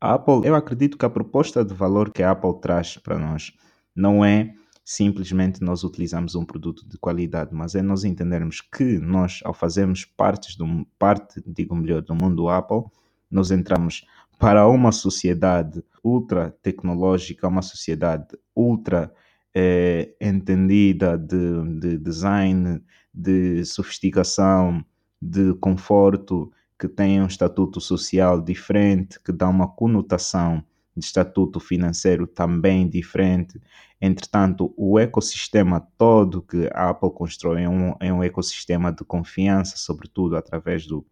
A 0.04 0.16
Apple, 0.16 0.42
eu 0.44 0.54
acredito 0.54 0.98
que 0.98 1.06
a 1.06 1.10
proposta 1.10 1.64
de 1.64 1.74
valor 1.74 2.12
que 2.12 2.22
a 2.22 2.32
Apple 2.32 2.60
traz 2.60 2.98
para 2.98 3.18
nós 3.18 3.54
não 3.96 4.24
é 4.26 4.54
simplesmente 4.84 5.64
nós 5.64 5.86
utilizamos 5.86 6.36
um 6.36 6.44
produto 6.44 6.86
de 6.86 6.98
qualidade, 6.98 7.56
mas 7.56 7.74
é 7.74 7.82
nós 7.82 8.04
entendermos 8.04 8.60
que 8.60 9.00
nós, 9.00 9.40
ao 9.46 9.54
fazermos 9.54 10.04
partes 10.04 10.58
do, 10.58 10.86
parte, 11.00 11.42
digo 11.48 11.74
melhor, 11.74 12.02
do 12.02 12.14
mundo 12.14 12.50
Apple, 12.50 12.84
nós 13.32 13.50
entramos 13.50 14.06
para 14.38 14.68
uma 14.68 14.92
sociedade 14.92 15.82
ultra 16.04 16.52
tecnológica, 16.62 17.48
uma 17.48 17.62
sociedade 17.62 18.38
ultra 18.54 19.10
eh, 19.56 20.14
entendida 20.20 21.18
de, 21.18 21.80
de 21.80 21.98
design, 21.98 22.84
de 23.14 23.64
sofisticação, 23.64 24.84
de 25.22 25.54
conforto, 25.54 26.52
que 26.80 26.88
tem 26.88 27.22
um 27.22 27.28
estatuto 27.28 27.80
social 27.80 28.42
diferente, 28.42 29.20
que 29.20 29.32
dá 29.32 29.48
uma 29.48 29.68
conotação 29.68 30.64
de 30.96 31.06
estatuto 31.06 31.60
financeiro 31.60 32.28
também 32.28 32.88
diferente. 32.88 33.60
Entretanto, 34.00 34.74
o 34.78 35.00
ecossistema 35.00 35.88
todo 35.98 36.42
que 36.42 36.70
a 36.74 36.90
Apple 36.90 37.12
constrói 37.12 37.64
é 37.64 37.70
um, 37.70 37.96
é 38.00 38.14
um 38.14 38.24
ecossistema 38.24 38.92
de 38.92 39.04
confiança, 39.04 39.78
sobretudo 39.78 40.36
através 40.36 40.86
do, 40.86 41.06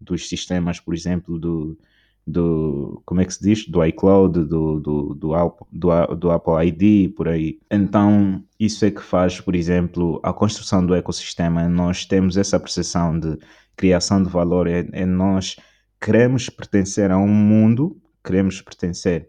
dos 0.00 0.28
sistemas, 0.28 0.80
por 0.80 0.94
exemplo, 0.94 1.38
do, 1.38 1.78
do 2.26 3.02
como 3.04 3.20
é 3.20 3.24
que 3.24 3.34
se 3.34 3.42
diz? 3.42 3.66
Do 3.66 3.84
iCloud, 3.84 4.44
do, 4.44 4.80
do, 4.80 5.14
do, 5.14 5.34
Apple, 5.34 5.66
do, 5.72 6.14
do 6.14 6.30
Apple 6.30 6.66
ID, 6.68 7.14
por 7.14 7.28
aí. 7.28 7.58
Então, 7.70 8.42
isso 8.58 8.84
é 8.84 8.90
que 8.90 9.02
faz, 9.02 9.40
por 9.40 9.54
exemplo, 9.54 10.20
a 10.22 10.32
construção 10.32 10.84
do 10.84 10.94
ecossistema. 10.94 11.68
Nós 11.68 12.04
temos 12.06 12.36
essa 12.36 12.60
percepção 12.60 13.18
de 13.18 13.38
criação 13.76 14.22
de 14.22 14.28
valor, 14.28 14.66
é, 14.66 14.86
é 14.92 15.04
nós 15.04 15.56
queremos 16.00 16.48
pertencer 16.48 17.10
a 17.10 17.18
um 17.18 17.28
mundo 17.28 18.00
queremos 18.24 18.60
pertencer 18.60 19.28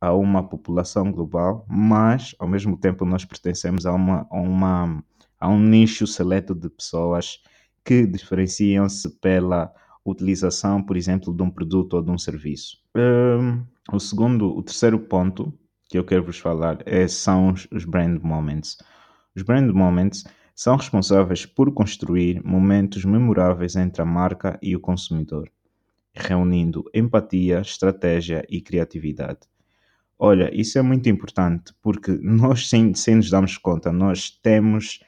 a 0.00 0.12
uma 0.12 0.46
população 0.46 1.12
global, 1.12 1.64
mas 1.68 2.34
ao 2.38 2.48
mesmo 2.48 2.76
tempo 2.76 3.04
nós 3.04 3.24
pertencemos 3.24 3.86
a, 3.86 3.92
uma, 3.92 4.26
a, 4.30 4.36
uma, 4.36 5.04
a 5.38 5.48
um 5.48 5.60
nicho 5.60 6.06
seleto 6.06 6.54
de 6.54 6.68
pessoas 6.68 7.40
que 7.84 8.06
diferenciam-se 8.06 9.08
pela 9.20 9.72
utilização, 10.04 10.82
por 10.82 10.96
exemplo, 10.96 11.34
de 11.34 11.42
um 11.42 11.50
produto 11.50 11.94
ou 11.94 12.02
de 12.02 12.10
um 12.10 12.18
serviço. 12.18 12.78
Um, 12.96 13.64
o 13.92 13.98
segundo, 13.98 14.56
o 14.56 14.62
terceiro 14.62 14.98
ponto 14.98 15.52
que 15.88 15.98
eu 15.98 16.04
quero 16.04 16.24
vos 16.24 16.38
falar 16.38 16.78
é, 16.86 17.06
são 17.06 17.52
os, 17.52 17.68
os 17.70 17.84
brand 17.84 18.20
moments. 18.22 18.78
Os 19.36 19.42
brand 19.42 19.70
moments 19.72 20.24
são 20.54 20.76
responsáveis 20.76 21.46
por 21.46 21.72
construir 21.72 22.42
momentos 22.44 23.04
memoráveis 23.04 23.76
entre 23.76 24.02
a 24.02 24.06
marca 24.06 24.58
e 24.62 24.74
o 24.76 24.80
consumidor 24.80 25.50
reunindo 26.14 26.84
empatia, 26.94 27.60
estratégia 27.60 28.44
e 28.48 28.60
criatividade. 28.60 29.40
Olha, 30.18 30.50
isso 30.54 30.78
é 30.78 30.82
muito 30.82 31.08
importante 31.08 31.72
porque 31.82 32.12
nós, 32.22 32.68
sem, 32.68 32.94
sem 32.94 33.16
nos 33.16 33.30
darmos 33.30 33.56
conta, 33.58 33.90
nós 33.90 34.30
temos 34.30 35.00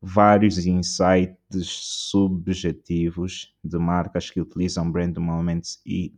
vários 0.00 0.64
insights 0.66 1.66
subjetivos 2.10 3.54
de 3.62 3.78
marcas 3.78 4.30
que 4.30 4.40
utilizam 4.40 4.90
brand 4.90 5.16
moments 5.18 5.80
e 5.84 6.14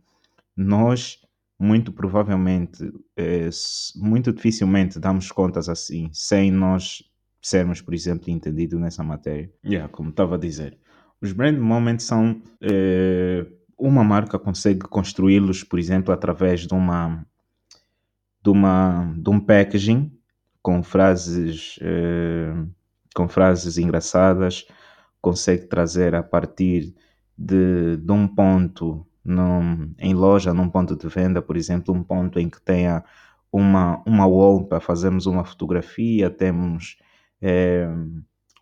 nós 0.55 1.19
muito 1.57 1.91
provavelmente, 1.91 2.91
é, 3.15 3.49
muito 3.95 4.33
dificilmente 4.33 4.99
damos 4.99 5.31
contas 5.31 5.69
assim, 5.69 6.09
sem 6.11 6.51
nós 6.51 7.03
sermos, 7.39 7.81
por 7.81 7.93
exemplo, 7.93 8.31
entendidos 8.31 8.79
nessa 8.79 9.03
matéria. 9.03 9.51
Yeah, 9.63 9.87
como 9.91 10.09
estava 10.09 10.35
a 10.35 10.39
dizer, 10.39 10.77
os 11.21 11.31
brand 11.31 11.57
moments 11.59 12.05
são 12.05 12.41
é, 12.59 13.45
uma 13.77 14.03
marca 14.03 14.39
consegue 14.39 14.81
construí-los, 14.81 15.63
por 15.63 15.79
exemplo, 15.79 16.13
através 16.13 16.67
de 16.67 16.73
uma 16.73 17.25
de 18.43 18.49
uma 18.49 19.13
de 19.17 19.29
um 19.29 19.39
packaging 19.39 20.11
com 20.61 20.81
frases 20.83 21.77
eh, 21.81 22.53
com 23.15 23.27
frases 23.27 23.77
engraçadas, 23.77 24.65
consegue 25.21 25.67
trazer 25.67 26.15
a 26.15 26.23
partir 26.23 26.93
de, 27.37 27.97
de 27.97 28.11
um 28.11 28.27
ponto 28.27 29.05
num, 29.23 29.93
em 29.99 30.13
loja, 30.13 30.53
num 30.53 30.69
ponto 30.69 30.95
de 30.95 31.07
venda, 31.07 31.41
por 31.41 31.55
exemplo, 31.57 31.93
um 31.93 32.03
ponto 32.03 32.39
em 32.39 32.49
que 32.49 32.61
tenha 32.61 33.03
uma, 33.51 34.01
uma 34.05 34.25
wall 34.25 34.65
para 34.65 34.79
fazermos 34.79 35.25
uma 35.25 35.43
fotografia, 35.43 36.29
temos 36.29 36.97
eh, 37.41 37.87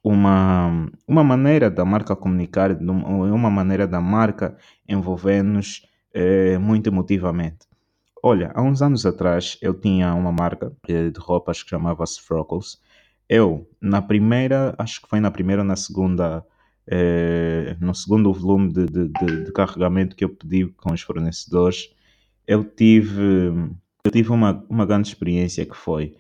uma, 0.03 0.89
uma 1.08 1.24
maneira 1.24 1.70
da 1.70 1.86
marca 1.86 2.15
comunicar, 2.15 2.72
uma 2.82 3.50
maneira 3.50 3.88
da 3.88 4.01
marca 4.01 4.58
envolver-nos 4.88 5.86
é, 6.13 6.58
muito 6.58 6.88
emotivamente. 6.88 7.68
Olha, 8.24 8.51
há 8.53 8.62
uns 8.62 8.82
anos 8.82 9.06
atrás 9.06 9.58
eu 9.62 9.74
tinha 9.74 10.13
uma 10.13 10.32
marca 10.32 10.74
eh, 10.88 11.10
de 11.10 11.20
roupas 11.20 11.63
que 11.63 11.70
chamava-se 11.70 12.22
Frockles. 12.22 12.82
Eu, 13.29 13.69
na 13.79 14.01
primeira, 14.01 14.75
acho 14.77 15.01
que 15.01 15.07
foi 15.07 15.19
na 15.19 15.31
primeira 15.31 15.62
ou 15.62 15.67
na 15.67 15.75
segunda, 15.75 16.45
é, 16.88 17.77
no 17.79 17.93
segundo 17.93 18.33
volume 18.33 18.74
de, 18.74 18.86
de, 18.88 19.07
de, 19.07 19.45
de, 19.45 19.51
carregamento 19.53 20.15
que 20.15 20.25
eu 20.25 20.29
pedi 20.29 20.65
com 20.67 20.93
os 20.93 21.01
fornecedores, 21.01 21.93
eu 22.48 22.63
tive, 22.63 23.53
eu 24.03 24.12
tive 24.12 24.31
uma, 24.31 24.65
uma 24.69 24.86
grande 24.86 25.07
experiência 25.09 25.65
que 25.65 25.77
foi, 25.77 26.15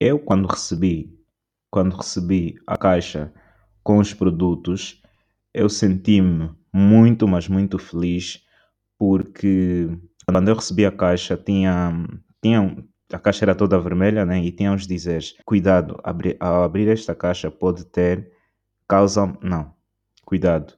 eu 0.00 0.18
quando 0.18 0.46
recebi 0.48 1.16
quando 1.76 1.94
recebi 1.94 2.54
a 2.66 2.76
caixa 2.76 3.30
com 3.82 3.98
os 3.98 4.14
produtos, 4.14 5.02
eu 5.52 5.68
senti-me 5.68 6.50
muito, 6.72 7.28
mas 7.28 7.48
muito 7.48 7.78
feliz 7.78 8.42
porque 8.98 9.88
quando 10.26 10.48
eu 10.48 10.54
recebi 10.54 10.86
a 10.86 10.90
caixa 10.90 11.36
tinha, 11.36 11.92
tinha 12.42 12.82
a 13.12 13.18
caixa 13.18 13.44
era 13.44 13.54
toda 13.54 13.78
vermelha 13.78 14.24
né? 14.24 14.40
e 14.40 14.50
tinha 14.50 14.72
uns 14.72 14.86
dizeres 14.86 15.34
cuidado, 15.44 15.98
abri, 16.02 16.36
ao 16.40 16.62
abrir 16.64 16.88
esta 16.88 17.14
caixa 17.14 17.50
pode 17.50 17.84
ter 17.84 18.32
causa, 18.88 19.26
não, 19.42 19.72
cuidado, 20.24 20.74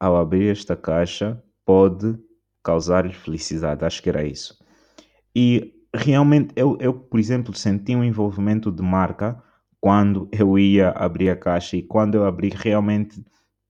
ao 0.00 0.16
abrir 0.16 0.50
esta 0.50 0.76
caixa 0.76 1.42
pode 1.64 2.18
causar 2.62 3.10
felicidade, 3.12 3.84
acho 3.84 4.02
que 4.02 4.08
era 4.08 4.24
isso. 4.24 4.58
E 5.36 5.74
realmente 5.94 6.52
eu, 6.56 6.76
eu, 6.80 6.94
por 6.94 7.20
exemplo, 7.20 7.54
senti 7.54 7.94
um 7.94 8.02
envolvimento 8.02 8.72
de 8.72 8.82
marca 8.82 9.42
quando 9.80 10.28
eu 10.32 10.58
ia 10.58 10.90
abrir 10.90 11.28
a 11.28 11.36
caixa 11.36 11.76
e 11.76 11.82
quando 11.82 12.14
eu 12.14 12.24
abri 12.24 12.48
realmente 12.48 13.22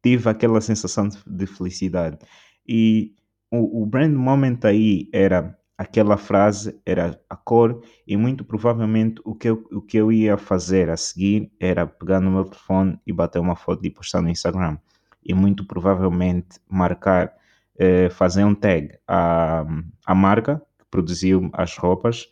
tive 0.02 0.28
aquela 0.28 0.60
sensação 0.60 1.08
de, 1.08 1.18
de 1.26 1.46
felicidade. 1.46 2.18
E 2.66 3.14
o, 3.50 3.82
o 3.82 3.86
brand 3.86 4.12
moment 4.12 4.58
aí 4.64 5.08
era 5.12 5.58
aquela 5.76 6.16
frase, 6.16 6.80
era 6.86 7.20
a 7.28 7.36
cor 7.36 7.82
e 8.06 8.16
muito 8.16 8.44
provavelmente 8.44 9.20
o 9.24 9.34
que, 9.34 9.48
eu, 9.48 9.66
o 9.72 9.82
que 9.82 9.96
eu 9.96 10.12
ia 10.12 10.36
fazer 10.36 10.88
a 10.88 10.96
seguir 10.96 11.50
era 11.58 11.86
pegar 11.86 12.20
no 12.20 12.30
meu 12.30 12.44
telefone 12.44 12.98
e 13.06 13.12
bater 13.12 13.40
uma 13.40 13.56
foto 13.56 13.84
e 13.84 13.90
postar 13.90 14.22
no 14.22 14.28
Instagram. 14.28 14.78
E 15.24 15.34
muito 15.34 15.66
provavelmente 15.66 16.60
marcar, 16.68 17.32
eh, 17.78 18.08
fazer 18.10 18.44
um 18.44 18.54
tag 18.54 18.90
à, 19.08 19.64
à 20.06 20.14
marca 20.14 20.62
que 20.78 20.84
produziu 20.90 21.50
as 21.52 21.76
roupas 21.76 22.28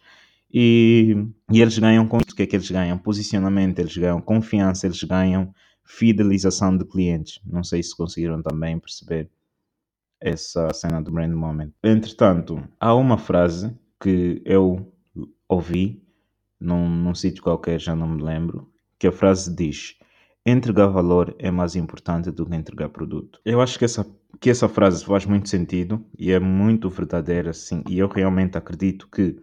e, 0.53 1.17
e 1.51 1.63
eles 1.63 1.79
ganham 1.79 2.07
com 2.07 2.19
isso. 2.19 2.33
O 2.33 2.37
que 2.37 2.43
é 2.43 2.47
que 2.47 2.55
eles 2.55 2.71
ganham? 2.71 2.99
Posicionamento, 2.99 3.79
eles 3.79 3.97
ganham 3.97 4.21
confiança, 4.21 4.87
eles 4.87 5.03
ganham 5.03 5.53
fidelização 5.85 6.77
de 6.77 6.85
clientes. 6.85 7.41
Não 7.45 7.65
sei 7.65 7.83
se 7.83 7.97
conseguiram 7.97 8.43
também 8.43 8.79
perceber 8.79 9.31
essa 10.23 10.73
cena 10.73 11.03
do 11.03 11.11
brand 11.11 11.33
moment. 11.33 11.71
Entretanto, 11.83 12.63
há 12.81 12.95
uma 12.95 13.19
frase 13.19 13.77
que 14.01 14.41
eu 14.45 14.93
ouvi 15.49 16.03
num, 16.59 16.89
num 16.89 17.15
sítio 17.15 17.43
qualquer, 17.43 17.81
já 17.81 17.95
não 17.95 18.09
me 18.09 18.23
lembro, 18.23 18.71
que 18.99 19.07
a 19.07 19.13
frase 19.13 19.55
diz: 19.55 19.99
entregar 20.47 20.87
valor 20.87 21.35
é 21.39 21.51
mais 21.51 21.75
importante 21.77 22.31
do 22.31 22.47
que 22.47 22.55
entregar 22.55 22.89
produto. 22.89 23.41
Eu 23.45 23.61
acho 23.61 23.79
que 23.79 23.85
essa, 23.85 24.07
que 24.41 24.51
essa 24.51 24.69
frase 24.69 25.05
faz 25.05 25.27
muito 25.27 25.49
sentido 25.49 26.05
e 26.19 26.33
é 26.33 26.39
muito 26.39 26.89
verdadeira, 26.89 27.53
sim. 27.53 27.83
E 27.89 27.99
eu 27.99 28.09
realmente 28.09 28.57
acredito 28.57 29.09
que 29.09 29.37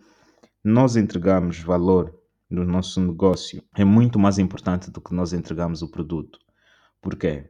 nós 0.64 0.96
entregamos 0.96 1.60
valor 1.60 2.16
no 2.50 2.66
nosso 2.66 3.00
negócio 3.00 3.64
é 3.78 3.86
muito 3.86 4.18
mais 4.18 4.40
importante 4.40 4.90
do 4.90 5.00
que 5.00 5.14
nós 5.14 5.34
entregamos 5.34 5.82
o 5.82 5.90
produto. 5.90 6.40
Por 7.02 7.16
quê? 7.16 7.50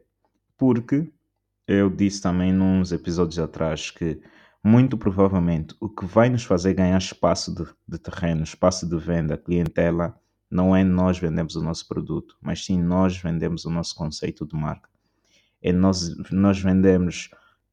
Porque 0.58 1.10
eu 1.72 1.88
disse 1.88 2.20
também 2.20 2.52
nos 2.52 2.90
episódios 2.90 3.38
atrás 3.38 3.92
que 3.92 4.20
muito 4.62 4.98
provavelmente 4.98 5.72
o 5.80 5.88
que 5.88 6.04
vai 6.04 6.28
nos 6.28 6.42
fazer 6.42 6.74
ganhar 6.74 6.98
espaço 6.98 7.54
de, 7.54 7.64
de 7.86 7.96
terreno, 7.96 8.42
espaço 8.42 8.88
de 8.88 8.98
venda, 8.98 9.38
clientela, 9.38 10.18
não 10.50 10.74
é 10.74 10.82
nós 10.82 11.16
vendemos 11.16 11.54
o 11.54 11.62
nosso 11.62 11.86
produto, 11.86 12.36
mas 12.42 12.64
sim 12.64 12.82
nós 12.82 13.16
vendemos 13.16 13.64
o 13.64 13.70
nosso 13.70 13.94
conceito 13.94 14.44
de 14.44 14.56
marca. 14.56 14.88
É 15.62 15.72
nós, 15.72 16.12
nós 16.32 16.60
vendemos 16.60 17.30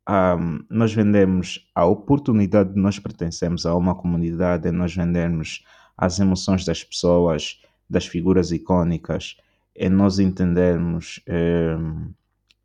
um, 0.07 0.63
nós 0.69 0.93
vendemos 0.93 1.67
a 1.73 1.83
oportunidade 1.83 2.75
de 2.75 2.79
nós 2.79 2.99
pertencermos 2.99 3.65
a 3.65 3.75
uma 3.75 3.95
comunidade, 3.95 4.69
nós 4.69 4.95
vendemos 4.95 5.65
as 5.97 6.19
emoções 6.19 6.63
das 6.63 6.83
pessoas, 6.83 7.59
das 7.89 8.05
figuras 8.05 8.51
icônicas, 8.51 9.37
é 9.73 9.89
nós 9.89 10.19
entendermos 10.19 11.19
um, 11.27 12.13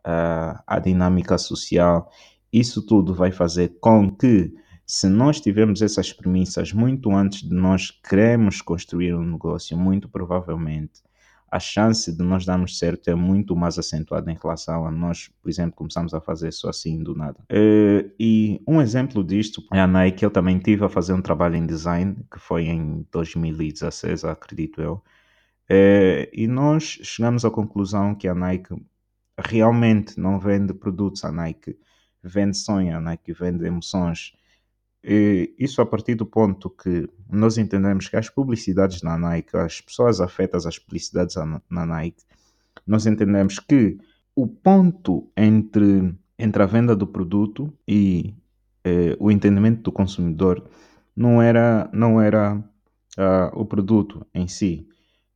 a, 0.05 0.63
a 0.67 0.79
dinâmica 0.79 1.39
social 1.39 2.11
isso 2.53 2.85
tudo 2.85 3.15
vai 3.15 3.33
fazer 3.33 3.77
com 3.81 4.11
que, 4.11 4.53
se 4.87 5.09
nós 5.09 5.41
tivermos 5.41 5.81
essas 5.81 6.13
premissas 6.13 6.73
muito 6.73 7.11
antes 7.11 7.49
de 7.49 7.55
nós 7.55 7.91
queremos 7.91 8.61
construir 8.61 9.15
um 9.15 9.25
negócio, 9.25 9.79
muito 9.79 10.09
provavelmente 10.09 11.01
a 11.53 11.61
chance 11.61 12.11
de 12.11 12.25
nós 12.25 12.47
darmos 12.47 12.79
certo 12.79 13.09
é 13.09 13.15
muito 13.15 13.55
mais 13.55 13.79
acentuada 13.79 14.33
em 14.33 14.39
relação 14.43 14.87
a 14.87 14.91
nós, 14.91 15.31
por 15.43 15.51
exemplo, 15.51 15.77
começamos 15.77 16.15
a 16.15 16.21
fazer 16.21 16.51
só 16.51 16.71
assim 16.71 17.03
do 17.03 17.15
nada. 17.15 17.39
Uh, 17.43 18.11
e 18.19 18.63
um 18.67 18.81
exemplo 18.81 19.23
disto 19.23 19.63
é 19.71 19.79
a 19.79 19.87
Nike. 19.87 20.25
Eu 20.25 20.31
também 20.31 20.59
tive 20.59 20.83
a 20.83 20.89
fazer 20.89 21.13
um 21.13 21.21
trabalho 21.21 21.57
em 21.57 21.67
design, 21.67 22.17
que 22.33 22.39
foi 22.39 22.69
em 22.69 23.07
2016, 23.13 24.25
acredito 24.25 24.81
eu. 24.81 24.95
Uh, 25.71 26.25
e 26.33 26.47
nós 26.47 26.99
chegamos 27.03 27.45
à 27.45 27.51
conclusão 27.51 28.15
que 28.15 28.27
a 28.27 28.35
Nike 28.35 28.75
realmente 29.39 30.19
não 30.19 30.39
vende 30.39 30.75
produtos, 30.75 31.25
a 31.25 31.33
Nike 31.33 31.79
vende 32.23 32.57
sonho, 32.57 32.97
a 32.97 33.01
Nike 33.01 33.33
vende 33.33 33.67
emoções. 33.67 34.33
E 35.05 35.55
isso 35.59 35.83
a 35.83 35.87
partir 35.87 36.15
do 36.15 36.25
ponto 36.25 36.71
que 36.71 37.09
nós 37.29 37.59
entendemos 37.59 38.09
que 38.09 38.17
as 38.17 38.29
publicidades 38.29 39.03
na 39.03 39.19
Nike, 39.19 39.57
as 39.57 39.81
pessoas 39.81 40.21
afetas 40.21 40.67
às 40.67 40.79
publicidades 40.79 41.35
na 41.69 41.87
Nike, 41.87 42.23
nós 42.87 43.07
entendemos 43.07 43.59
que 43.59 43.99
o 44.35 44.47
ponto 44.47 45.31
entre, 45.37 46.15
entre 46.39 46.63
a 46.63 46.67
venda 46.67 46.95
do 46.95 47.07
produto 47.07 47.73
e 47.87 48.35
eh, 48.85 49.17
o 49.19 49.31
entendimento 49.31 49.83
do 49.83 49.93
consumidor 49.93 50.65
não 51.15 51.43
era, 51.43 51.91
não 51.93 52.21
era 52.21 52.57
uh, 53.19 53.61
o 53.61 53.65
produto 53.65 54.27
em 54.35 54.49
si, 54.49 54.89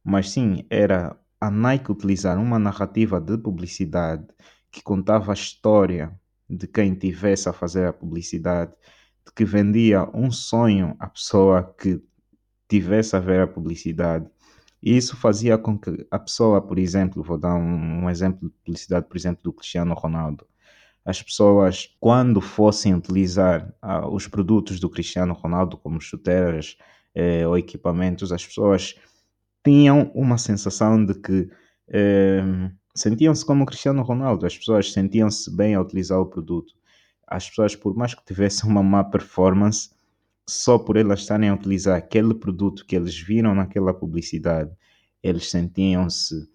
mas 0.02 0.30
sim 0.30 0.64
era 0.70 1.16
a 1.40 1.50
Nike 1.50 1.92
utilizar 1.92 2.38
uma 2.38 2.58
narrativa 2.58 3.20
de 3.20 3.36
publicidade 3.36 4.26
que 4.70 4.82
contava 4.82 5.32
a 5.32 5.34
história 5.34 6.18
de 6.48 6.66
quem 6.66 6.94
tivesse 6.94 7.48
a 7.48 7.52
fazer 7.52 7.86
a 7.86 7.92
publicidade 7.92 8.72
que 9.34 9.44
vendia 9.44 10.08
um 10.14 10.30
sonho 10.30 10.96
à 10.98 11.08
pessoa 11.08 11.74
que 11.78 12.00
tivesse 12.68 13.16
a 13.16 13.20
ver 13.20 13.40
a 13.40 13.46
publicidade. 13.46 14.26
E 14.82 14.96
isso 14.96 15.16
fazia 15.16 15.58
com 15.58 15.78
que 15.78 16.06
a 16.10 16.18
pessoa, 16.18 16.60
por 16.60 16.78
exemplo, 16.78 17.22
vou 17.22 17.38
dar 17.38 17.54
um, 17.54 18.04
um 18.04 18.10
exemplo 18.10 18.48
de 18.48 18.54
publicidade, 18.64 19.06
por 19.08 19.16
exemplo, 19.16 19.42
do 19.42 19.52
Cristiano 19.52 19.94
Ronaldo. 19.94 20.46
As 21.04 21.22
pessoas, 21.22 21.94
quando 22.00 22.40
fossem 22.40 22.94
utilizar 22.94 23.72
ah, 23.80 24.08
os 24.08 24.26
produtos 24.26 24.80
do 24.80 24.90
Cristiano 24.90 25.34
Ronaldo, 25.34 25.76
como 25.76 26.00
chuteiras 26.00 26.76
eh, 27.14 27.46
ou 27.46 27.56
equipamentos, 27.56 28.32
as 28.32 28.44
pessoas 28.44 28.96
tinham 29.66 30.12
uma 30.14 30.38
sensação 30.38 31.04
de 31.04 31.12
que 31.14 31.50
eh, 31.88 32.70
sentiam-se 32.94 33.44
como 33.44 33.66
Cristiano 33.66 34.00
Ronaldo, 34.00 34.46
as 34.46 34.56
pessoas 34.56 34.92
sentiam-se 34.92 35.50
bem 35.56 35.74
a 35.74 35.80
utilizar 35.80 36.20
o 36.20 36.26
produto. 36.26 36.72
As 37.26 37.48
pessoas, 37.48 37.74
por 37.74 37.96
mais 37.96 38.14
que 38.14 38.24
tivessem 38.24 38.70
uma 38.70 38.80
má 38.80 39.02
performance, 39.02 39.90
só 40.48 40.78
por 40.78 40.96
elas 40.96 41.20
estarem 41.20 41.48
a 41.48 41.54
utilizar 41.54 41.98
aquele 41.98 42.32
produto 42.32 42.86
que 42.86 42.94
eles 42.94 43.18
viram 43.18 43.56
naquela 43.56 43.92
publicidade, 43.92 44.70
eles 45.20 45.50
sentiam-se 45.50 46.48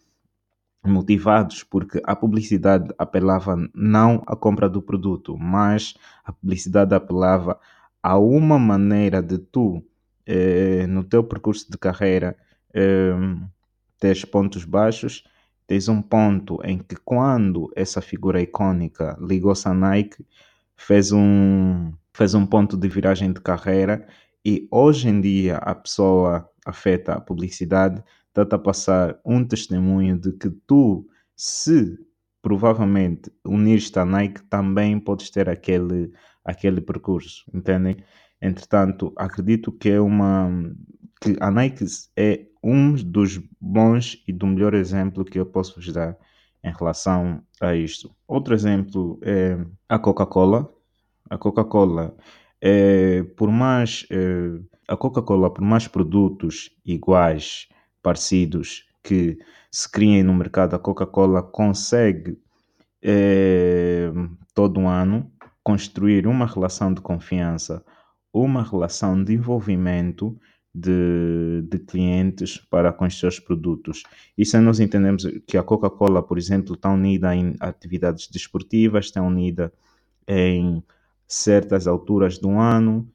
motivados 0.86 1.64
porque 1.64 2.02
a 2.06 2.16
publicidade 2.16 2.94
apelava 2.98 3.58
não 3.76 4.24
à 4.26 4.38
compra 4.38 4.70
do 4.70 4.82
produto, 4.82 5.38
mas 5.38 5.96
a 6.24 6.32
publicidade 6.32 6.96
apelava 6.96 7.60
a 8.02 8.18
uma 8.18 8.58
maneira 8.58 9.22
de 9.22 9.38
tu, 9.38 9.84
eh, 10.26 10.88
no 10.88 11.04
teu 11.04 11.26
percurso 11.26 11.70
de 11.70 11.78
carreira, 11.78 12.38
eh, 12.74 13.14
teres 14.00 14.26
pontos 14.26 14.66
baixos, 14.66 15.24
tens 15.68 15.88
um 15.88 16.02
ponto 16.02 16.60
em 16.64 16.80
que 16.80 16.96
quando 16.96 17.72
essa 17.76 18.02
figura 18.02 18.42
icônica 18.42 19.18
ligou-se 19.22 19.68
à 19.68 19.74
Nike, 19.74 20.26
fez 20.76 21.12
um, 21.12 21.94
fez 22.14 22.34
um 22.34 22.46
ponto 22.46 22.76
de 22.76 22.88
viragem 22.88 23.32
de 23.32 23.40
carreira 23.40 24.06
e 24.44 24.68
hoje 24.72 25.08
em 25.08 25.22
dia 25.22 25.58
a 25.58 25.76
pessoa 25.76 26.50
afeta 26.66 27.14
a 27.14 27.22
publicidade 27.22 28.04
está 28.36 28.56
a 28.56 28.60
passar 28.60 29.20
um 29.26 29.44
testemunho 29.46 30.18
de 30.18 30.32
que 30.32 30.50
tu, 30.50 31.06
se 31.36 31.98
provavelmente 32.42 33.32
unires-te 33.46 34.00
à 34.00 34.06
Nike, 34.06 34.42
também 34.44 35.00
podes 35.00 35.30
ter 35.30 35.50
aquele, 35.50 36.12
aquele 36.44 36.82
percurso, 36.82 37.44
entendem? 37.54 37.98
Entretanto, 38.42 39.14
acredito 39.16 39.72
que 39.72 39.90
é 39.90 40.00
uma 40.00 40.50
que 41.22 41.36
a 41.40 41.52
Nike 41.52 41.86
é 42.16 42.48
um 42.64 42.94
dos 42.94 43.40
bons 43.60 44.24
e 44.28 44.34
do 44.34 44.46
melhor 44.46 44.74
exemplo 44.74 45.26
que 45.26 45.40
eu 45.40 45.46
posso 45.46 45.76
vos 45.76 45.92
dar 45.92 46.18
em 46.64 46.72
relação 46.72 47.42
a 47.60 47.76
isto. 47.76 48.14
Outro 48.28 48.54
exemplo 48.54 49.20
é 49.24 49.58
a 49.90 49.98
Coca-Cola. 49.98 50.72
A 51.30 51.38
Coca-Cola, 51.38 52.16
é, 52.60 53.24
por 53.36 53.50
mais 53.50 54.06
é, 54.12 54.60
a 54.88 54.98
Coca-Cola, 54.98 55.52
por 55.52 55.64
mais 55.64 55.88
produtos 55.88 56.70
iguais, 56.86 57.68
parecidos 58.04 58.86
que 59.04 59.38
se 59.72 59.90
criem 59.90 60.24
no 60.24 60.34
mercado, 60.34 60.76
a 60.76 60.80
Coca-Cola 60.80 61.42
consegue 61.42 62.38
é, 63.02 64.12
todo 64.54 64.88
ano 64.88 65.32
construir 65.64 66.28
uma 66.28 66.46
relação 66.46 66.94
de 66.94 67.02
confiança, 67.02 67.84
uma 68.34 68.64
relação 68.64 69.24
de 69.24 69.34
envolvimento 69.34 70.38
de, 70.74 71.64
de 71.64 71.80
clientes 71.80 72.58
para 72.58 72.94
com 72.94 73.06
os 73.06 73.20
seus 73.20 73.40
produtos. 73.40 74.04
Isso 74.38 74.60
nós 74.62 74.80
entendemos 74.80 75.26
que 75.46 75.58
a 75.58 75.64
Coca-Cola, 75.64 76.24
por 76.24 76.38
exemplo, 76.38 76.76
está 76.76 76.90
unida 76.90 77.36
em 77.36 77.56
atividades 77.60 78.28
desportivas, 78.28 79.06
está 79.06 79.22
unida 79.22 79.74
em 80.28 80.82
certas 81.28 81.88
alturas 81.88 82.38
do 82.38 82.52
ano, 82.52 83.08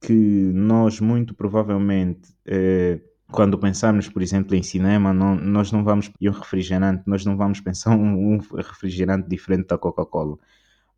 que 0.00 0.12
nós 0.54 1.00
muito 1.00 1.34
provavelmente, 1.34 2.34
eh, 2.46 3.00
quando 3.30 3.58
pensarmos, 3.58 4.08
por 4.08 4.22
exemplo, 4.22 4.54
em 4.56 4.62
cinema, 4.62 5.12
não, 5.12 5.36
nós 5.36 5.70
não 5.70 5.84
vamos 5.84 6.10
e 6.20 6.28
um 6.28 6.32
refrigerante, 6.32 7.02
nós 7.06 7.24
não 7.24 7.36
vamos 7.36 7.60
pensar 7.60 7.90
um, 7.96 8.34
um 8.34 8.38
refrigerante 8.38 9.28
diferente 9.28 9.68
da 9.68 9.78
Coca-Cola. 9.78 10.38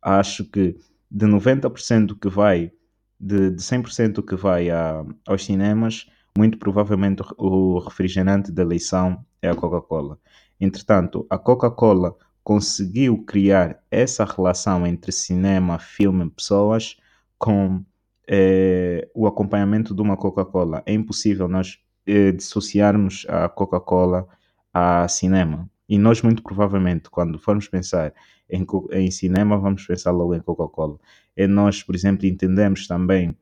Acho 0.01 0.45
que 0.45 0.77
de 1.09 1.25
90% 1.25 2.17
que 2.19 2.29
vai 2.29 2.71
de, 3.19 3.51
de 3.51 3.61
100% 3.61 4.23
que 4.25 4.35
vai 4.35 4.69
a, 4.69 5.05
aos 5.27 5.45
cinemas, 5.45 6.07
muito 6.37 6.57
provavelmente 6.57 7.23
o 7.37 7.79
refrigerante 7.79 8.51
da 8.51 8.61
eleição 8.61 9.23
é 9.41 9.49
a 9.49 9.55
Coca-Cola. 9.55 10.17
Entretanto, 10.59 11.25
a 11.29 11.37
Coca-Cola 11.37 12.15
conseguiu 12.43 13.23
criar 13.23 13.81
essa 13.89 14.25
relação 14.25 14.85
entre 14.85 15.11
cinema, 15.11 15.79
filme, 15.79 16.29
pessoas 16.29 16.97
com 17.37 17.83
eh, 18.27 19.07
o 19.13 19.27
acompanhamento 19.27 19.93
de 19.93 20.01
uma 20.01 20.17
Coca-Cola. 20.17 20.83
É 20.85 20.93
impossível 20.93 21.47
nós 21.47 21.79
eh, 22.05 22.31
dissociarmos 22.31 23.25
a 23.29 23.47
Coca-Cola 23.47 24.27
a 24.73 25.07
cinema. 25.07 25.69
E 25.87 25.97
nós, 25.97 26.21
muito 26.21 26.41
provavelmente, 26.41 27.09
quando 27.09 27.37
formos 27.37 27.67
pensar 27.67 28.13
em, 28.49 28.65
em 28.91 29.11
cinema, 29.11 29.57
vamos 29.57 29.85
pensar 29.85 30.11
logo 30.11 30.33
em 30.33 30.39
Coca-Cola. 30.39 30.97
E 31.35 31.47
nós, 31.47 31.83
por 31.83 31.95
exemplo, 31.95 32.25
entendemos 32.25 32.87
também 32.87 33.35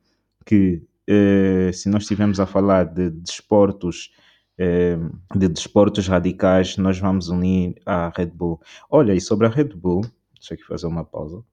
que 0.44 0.82
eh, 1.06 1.70
se 1.72 1.88
nós 1.88 2.02
estivermos 2.02 2.40
a 2.40 2.46
falar 2.46 2.84
de 2.84 3.10
desportos, 3.10 4.12
eh, 4.58 4.96
de 5.34 5.48
desportos 5.48 6.06
radicais, 6.08 6.76
nós 6.76 6.98
vamos 6.98 7.28
unir 7.28 7.74
a 7.86 8.12
Red 8.16 8.26
Bull. 8.26 8.60
Olha, 8.90 9.14
e 9.14 9.20
sobre 9.20 9.46
a 9.46 9.50
Red 9.50 9.74
Bull, 9.74 10.02
deixa 10.34 10.54
aqui 10.54 10.64
fazer 10.64 10.86
uma 10.86 11.04
pausa. 11.04 11.44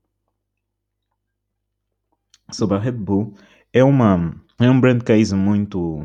Sobre 2.51 2.77
a 2.77 2.79
Red 2.79 2.93
Bull, 2.93 3.33
é, 3.73 3.83
uma, 3.83 4.35
é 4.59 4.69
um 4.69 4.79
brand 4.79 5.01
case 5.03 5.35
muito, 5.35 6.03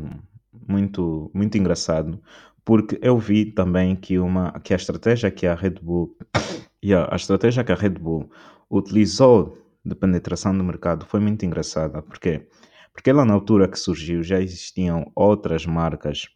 muito, 0.67 1.31
muito 1.33 1.57
engraçado, 1.57 2.21
porque 2.65 2.97
eu 3.01 3.17
vi 3.19 3.45
também 3.45 3.95
que, 3.95 4.17
uma, 4.17 4.59
que 4.59 4.73
a 4.73 4.75
estratégia 4.75 5.29
que 5.29 5.45
a 5.45 5.53
Red 5.53 5.75
Bull 5.81 6.17
yeah, 6.83 7.07
a 7.13 7.15
estratégia 7.15 7.63
que 7.63 7.71
a 7.71 7.75
Red 7.75 7.91
Bull 7.91 8.29
utilizou 8.69 9.57
de 9.85 9.95
penetração 9.95 10.57
do 10.57 10.63
mercado 10.63 11.05
foi 11.05 11.19
muito 11.19 11.45
engraçada. 11.45 12.01
Por 12.01 12.19
quê? 12.19 12.47
Porque 12.91 13.09
ela, 13.09 13.23
na 13.23 13.33
altura 13.33 13.67
que 13.67 13.77
surgiu, 13.77 14.23
já 14.23 14.41
existiam 14.41 15.11
outras 15.15 15.65
marcas 15.65 16.27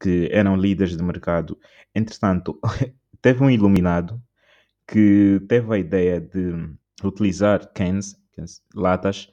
que 0.00 0.28
eram 0.30 0.56
líderes 0.56 0.96
de 0.96 1.02
mercado. 1.02 1.58
Entretanto, 1.94 2.60
teve 3.22 3.42
um 3.42 3.48
iluminado 3.48 4.20
que 4.86 5.40
teve 5.48 5.74
a 5.74 5.78
ideia 5.78 6.20
de 6.20 6.68
utilizar 7.02 7.72
cans, 7.72 8.16
cans 8.36 8.62
latas, 8.74 9.30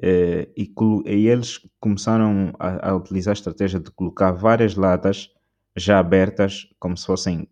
eh, 0.00 0.48
e, 0.56 0.72
e, 1.06 1.28
eles 1.28 1.60
começaram 1.78 2.54
a, 2.58 2.90
a, 2.90 2.96
utilizar 2.96 3.32
a 3.32 3.34
estratégia 3.34 3.78
de 3.78 3.90
colocar 3.90 4.32
várias 4.32 4.74
latas 4.74 5.28
já 5.76 5.98
abertas, 5.98 6.68
como 6.78 6.96
se 6.96 7.06
fossem 7.06 7.48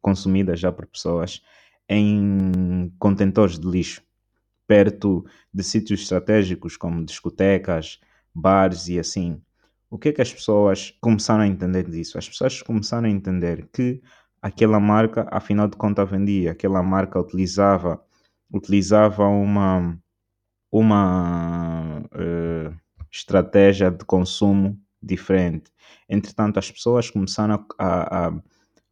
consumidas 0.00 0.60
já 0.60 0.72
por 0.72 0.86
pessoas, 0.86 1.42
em 1.88 2.92
contentores 2.98 3.58
de 3.58 3.66
lixo, 3.66 4.02
perto 4.66 5.24
de 5.52 5.62
sítios 5.62 6.02
estratégicos 6.02 6.76
como 6.76 7.04
discotecas, 7.04 7.98
bares 8.34 8.88
e 8.88 8.98
assim. 8.98 9.40
O 9.90 9.98
que 9.98 10.10
é 10.10 10.12
que 10.12 10.22
as 10.22 10.32
pessoas 10.32 10.94
começaram 11.00 11.42
a 11.42 11.46
entender 11.46 11.88
disso? 11.90 12.18
As 12.18 12.28
pessoas 12.28 12.62
começaram 12.62 13.08
a 13.08 13.10
entender 13.10 13.68
que 13.72 14.02
aquela 14.42 14.78
marca, 14.78 15.26
afinal 15.30 15.66
de 15.66 15.76
contas, 15.76 16.08
vendia, 16.08 16.52
aquela 16.52 16.82
marca 16.82 17.18
utilizava, 17.18 18.00
utilizava 18.52 19.26
uma, 19.26 19.98
uma 20.70 22.00
uh, 22.00 22.76
estratégia 23.10 23.90
de 23.90 24.04
consumo 24.04 24.78
diferente. 25.02 25.70
Entretanto, 26.08 26.58
as 26.58 26.70
pessoas 26.70 27.10
começaram 27.10 27.64
a, 27.78 28.26
a, 28.28 28.32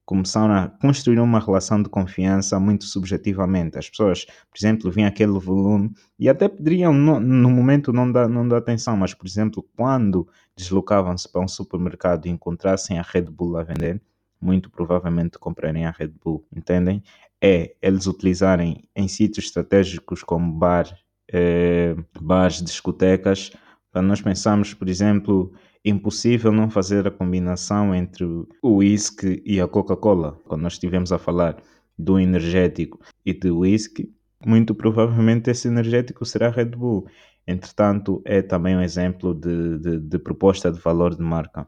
começaram 0.07 0.55
a 0.55 0.69
construir 0.69 1.19
uma 1.19 1.41
relação 1.41 1.83
de 1.83 1.89
confiança 1.89 2.61
muito 2.61 2.85
subjetivamente. 2.85 3.77
As 3.77 3.91
pessoas, 3.91 4.25
por 4.25 4.57
exemplo, 4.57 4.91
viam 4.91 5.09
aquele 5.09 5.39
volume 5.39 5.91
e 6.19 6.29
até 6.29 6.49
poderiam, 6.49 6.93
no, 6.95 7.19
no 7.19 7.51
momento, 7.51 7.93
não 7.93 8.11
dar, 8.11 8.29
não 8.29 8.47
dar 8.47 8.59
atenção, 8.59 8.97
mas, 8.97 9.13
por 9.13 9.27
exemplo, 9.27 9.69
quando 9.77 10.29
deslocavam-se 10.57 11.31
para 11.31 11.43
um 11.43 11.49
supermercado 11.49 12.27
e 12.27 12.31
encontrassem 12.31 12.99
a 12.99 13.03
Red 13.03 13.25
Bull 13.25 13.59
a 13.59 13.65
vender, 13.65 14.01
muito 14.41 14.71
provavelmente 14.71 15.39
comprarem 15.39 15.87
a 15.87 15.91
Red 15.91 16.13
Bull, 16.23 16.47
entendem? 16.55 17.03
É 17.43 17.75
eles 17.83 18.07
utilizarem 18.07 18.85
em 18.95 19.09
sítios 19.09 19.47
estratégicos 19.47 20.23
como 20.23 20.53
bar, 20.53 20.87
eh, 21.33 21.97
bares, 22.21 22.63
discotecas, 22.63 23.51
para 23.97 24.03
nós 24.03 24.21
pensarmos, 24.21 24.75
por 24.75 24.91
exemplo, 24.91 25.51
impossível 25.83 26.53
não 26.53 26.69
fazer 26.69 27.07
a 27.07 27.11
combinação 27.11 27.95
entre 27.95 28.27
o 28.27 28.47
whisky 28.63 29.43
e 29.43 29.59
a 29.59 29.67
Coca-Cola. 29.67 30.39
Quando 30.45 30.61
nós 30.61 30.75
estivemos 30.75 31.13
a 31.13 31.19
falar 31.19 31.57
do 31.99 32.21
energético 32.21 33.01
e 33.25 33.33
do 33.33 33.61
whisky, 33.61 34.13
muito 34.45 34.75
provavelmente 34.75 35.51
esse 35.51 35.69
energético 35.69 36.27
será 36.27 36.51
Red 36.51 36.77
Bull. 36.77 37.07
Entretanto, 37.47 38.21
é 38.27 38.43
também 38.43 38.77
um 38.77 38.83
exemplo 38.83 39.33
de, 39.33 39.79
de, 39.79 39.99
de 39.99 40.19
proposta 40.19 40.71
de 40.71 40.79
valor 40.79 41.15
de 41.15 41.23
marca 41.23 41.67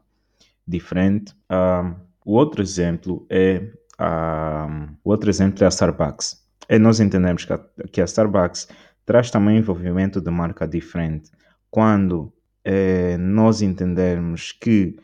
diferente. 0.67 1.33
O 2.23 2.35
outro 2.35 2.61
exemplo 2.61 3.25
é 3.27 3.71
uh, 3.99 4.87
o 5.03 5.09
outro 5.09 5.31
exemplo 5.31 5.63
é 5.63 5.65
a 5.65 5.69
Starbucks. 5.69 6.45
É 6.67 6.77
nós 6.77 6.99
entendemos 6.99 7.43
que 7.43 7.53
a, 7.53 7.59
que 7.91 7.99
a 7.99 8.05
Starbucks 8.05 8.67
traz 9.03 9.31
também 9.31 9.57
envolvimento 9.57 10.21
de 10.21 10.29
marca 10.29 10.67
diferente. 10.67 11.31
Quando 11.69 12.33
é, 12.63 13.17
nós 13.17 13.61
entendermos 13.61 14.51
que 14.51 14.95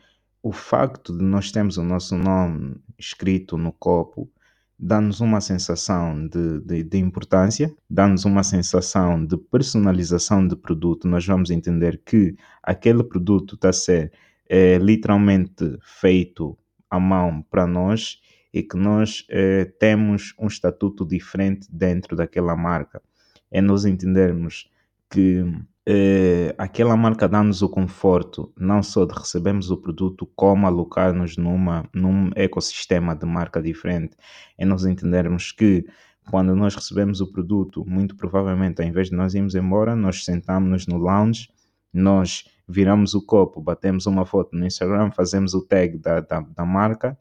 o 0.42 0.52
facto 0.52 1.16
de 1.16 1.24
nós 1.24 1.50
termos 1.50 1.76
o 1.76 1.82
nosso 1.82 2.16
nome 2.16 2.76
escrito 2.98 3.56
no 3.56 3.72
copo 3.72 4.30
dá-nos 4.78 5.20
uma 5.20 5.40
sensação 5.40 6.28
de, 6.28 6.60
de, 6.60 6.82
de 6.82 6.98
importância, 6.98 7.74
dá-nos 7.88 8.24
uma 8.24 8.42
sensação 8.42 9.24
de 9.24 9.36
personalização 9.36 10.46
de 10.46 10.54
produto. 10.54 11.08
Nós 11.08 11.26
vamos 11.26 11.50
entender 11.50 12.02
que 12.04 12.36
aquele 12.62 13.02
produto 13.02 13.54
está 13.54 13.70
a 13.70 13.72
ser 13.72 14.12
é, 14.48 14.78
literalmente 14.78 15.78
feito 15.80 16.56
à 16.90 17.00
mão 17.00 17.42
para 17.42 17.66
nós 17.66 18.20
e 18.52 18.62
que 18.62 18.76
nós 18.76 19.26
é, 19.30 19.64
temos 19.64 20.34
um 20.38 20.46
estatuto 20.46 21.04
diferente 21.04 21.66
dentro 21.70 22.14
daquela 22.14 22.54
marca. 22.54 23.02
É 23.50 23.60
nós 23.60 23.84
entendermos 23.84 24.70
que 25.10 25.44
eh, 25.88 26.52
aquela 26.58 26.96
marca 26.96 27.28
dá-nos 27.28 27.62
o 27.62 27.68
conforto, 27.68 28.52
não 28.58 28.82
só 28.82 29.04
de 29.04 29.14
recebermos 29.14 29.70
o 29.70 29.76
produto, 29.76 30.28
como 30.34 30.66
alocar-nos 30.66 31.36
numa, 31.36 31.88
num 31.94 32.30
ecossistema 32.34 33.14
de 33.14 33.24
marca 33.24 33.62
diferente. 33.62 34.16
É 34.58 34.64
nós 34.64 34.84
entendermos 34.84 35.52
que 35.52 35.84
quando 36.28 36.56
nós 36.56 36.74
recebemos 36.74 37.20
o 37.20 37.30
produto, 37.30 37.84
muito 37.86 38.16
provavelmente, 38.16 38.82
ao 38.82 38.88
invés 38.88 39.10
de 39.10 39.16
nós 39.16 39.34
irmos 39.34 39.54
embora, 39.54 39.94
nós 39.94 40.24
sentamos-nos 40.24 40.88
no 40.88 40.98
lounge, 40.98 41.48
nós 41.92 42.44
viramos 42.68 43.14
o 43.14 43.24
copo, 43.24 43.60
batemos 43.60 44.06
uma 44.06 44.26
foto 44.26 44.56
no 44.56 44.66
Instagram, 44.66 45.12
fazemos 45.12 45.54
o 45.54 45.64
tag 45.64 45.98
da, 45.98 46.18
da, 46.20 46.40
da 46.40 46.64
marca 46.64 47.16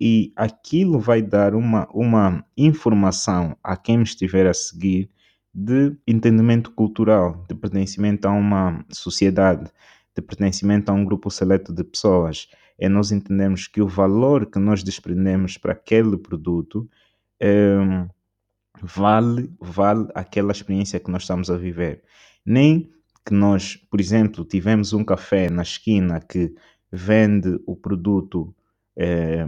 e 0.00 0.32
aquilo 0.34 0.98
vai 0.98 1.22
dar 1.22 1.54
uma, 1.54 1.86
uma 1.94 2.44
informação 2.56 3.56
a 3.62 3.76
quem 3.76 4.02
estiver 4.02 4.48
a 4.48 4.54
seguir 4.54 5.08
de 5.52 5.96
entendimento 6.06 6.70
cultural, 6.70 7.44
de 7.48 7.54
pertencimento 7.54 8.26
a 8.26 8.30
uma 8.30 8.84
sociedade, 8.90 9.70
de 10.14 10.22
pertencimento 10.22 10.90
a 10.90 10.94
um 10.94 11.04
grupo 11.04 11.30
seleto 11.30 11.72
de 11.72 11.84
pessoas. 11.84 12.48
É 12.78 12.88
nós 12.88 13.12
entendemos 13.12 13.66
que 13.66 13.82
o 13.82 13.88
valor 13.88 14.46
que 14.46 14.58
nós 14.58 14.82
desprendemos 14.82 15.58
para 15.58 15.72
aquele 15.72 16.16
produto 16.16 16.88
é, 17.40 17.76
vale, 18.80 19.52
vale 19.60 20.08
aquela 20.14 20.52
experiência 20.52 21.00
que 21.00 21.10
nós 21.10 21.22
estamos 21.22 21.50
a 21.50 21.56
viver. 21.56 22.02
Nem 22.44 22.90
que 23.24 23.34
nós, 23.34 23.76
por 23.76 24.00
exemplo, 24.00 24.44
tivemos 24.44 24.92
um 24.92 25.04
café 25.04 25.50
na 25.50 25.62
esquina 25.62 26.20
que 26.20 26.54
vende 26.90 27.60
o 27.66 27.76
produto 27.76 28.54
é, 28.96 29.44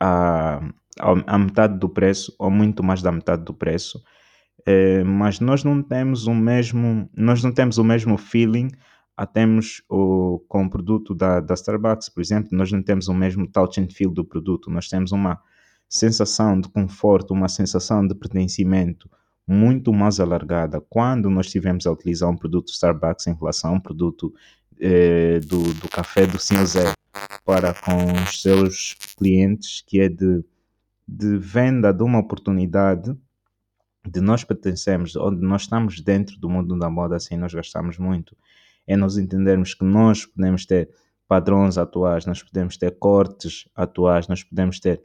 a, 0.00 0.56
a, 0.98 1.34
a 1.34 1.38
metade 1.38 1.78
do 1.78 1.88
preço 1.88 2.34
ou 2.38 2.50
muito 2.50 2.82
mais 2.82 3.02
da 3.02 3.12
metade 3.12 3.44
do 3.44 3.54
preço 3.54 4.02
é, 4.66 5.04
mas 5.04 5.40
nós 5.40 5.62
não 5.62 5.82
temos 5.82 6.26
o 6.26 6.34
mesmo, 6.34 7.08
nós 7.14 7.42
não 7.42 7.52
temos 7.52 7.78
o 7.78 7.84
mesmo 7.84 8.16
feeling 8.16 8.70
a 9.16 9.26
temos 9.26 9.82
o, 9.88 10.40
com 10.48 10.64
o 10.64 10.70
produto 10.70 11.14
da, 11.14 11.38
da 11.40 11.54
Starbucks, 11.54 12.08
por 12.08 12.20
exemplo, 12.20 12.50
nós 12.52 12.72
não 12.72 12.82
temos 12.82 13.06
o 13.08 13.14
mesmo 13.14 13.46
touch 13.46 13.80
and 13.80 13.88
feel 13.88 14.10
do 14.10 14.24
produto, 14.24 14.70
nós 14.70 14.88
temos 14.88 15.12
uma 15.12 15.40
sensação 15.88 16.60
de 16.60 16.68
conforto, 16.68 17.32
uma 17.32 17.48
sensação 17.48 18.04
de 18.06 18.14
pertencimento 18.14 19.08
muito 19.46 19.92
mais 19.92 20.18
alargada 20.18 20.80
quando 20.80 21.30
nós 21.30 21.46
estivermos 21.46 21.86
a 21.86 21.92
utilizar 21.92 22.28
um 22.30 22.36
produto 22.36 22.70
Starbucks 22.70 23.26
em 23.26 23.34
relação 23.34 23.72
a 23.72 23.74
um 23.74 23.80
produto 23.80 24.34
eh, 24.80 25.38
do, 25.40 25.62
do 25.74 25.88
café 25.88 26.26
do 26.26 26.38
Sr. 26.38 26.64
Zé 26.64 26.92
para 27.44 27.74
com 27.74 28.12
os 28.22 28.42
seus 28.42 28.96
clientes, 29.16 29.84
que 29.86 30.00
é 30.00 30.08
de, 30.08 30.42
de 31.06 31.36
venda 31.36 31.92
de 31.92 32.02
uma 32.02 32.18
oportunidade 32.18 33.14
de 34.06 34.20
nós 34.20 34.44
pertencemos, 34.44 35.16
onde 35.16 35.40
nós 35.42 35.62
estamos 35.62 36.00
dentro 36.00 36.38
do 36.38 36.48
mundo 36.48 36.78
da 36.78 36.90
moda, 36.90 37.16
assim 37.16 37.36
nós 37.36 37.54
gastamos 37.54 37.98
muito, 37.98 38.36
é 38.86 38.96
nós 38.96 39.16
entendermos 39.16 39.74
que 39.74 39.84
nós 39.84 40.26
podemos 40.26 40.66
ter 40.66 40.90
padrões 41.26 41.78
atuais, 41.78 42.26
nós 42.26 42.42
podemos 42.42 42.76
ter 42.76 42.90
cortes 42.98 43.68
atuais, 43.74 44.28
nós 44.28 44.42
podemos 44.42 44.78
ter 44.78 45.02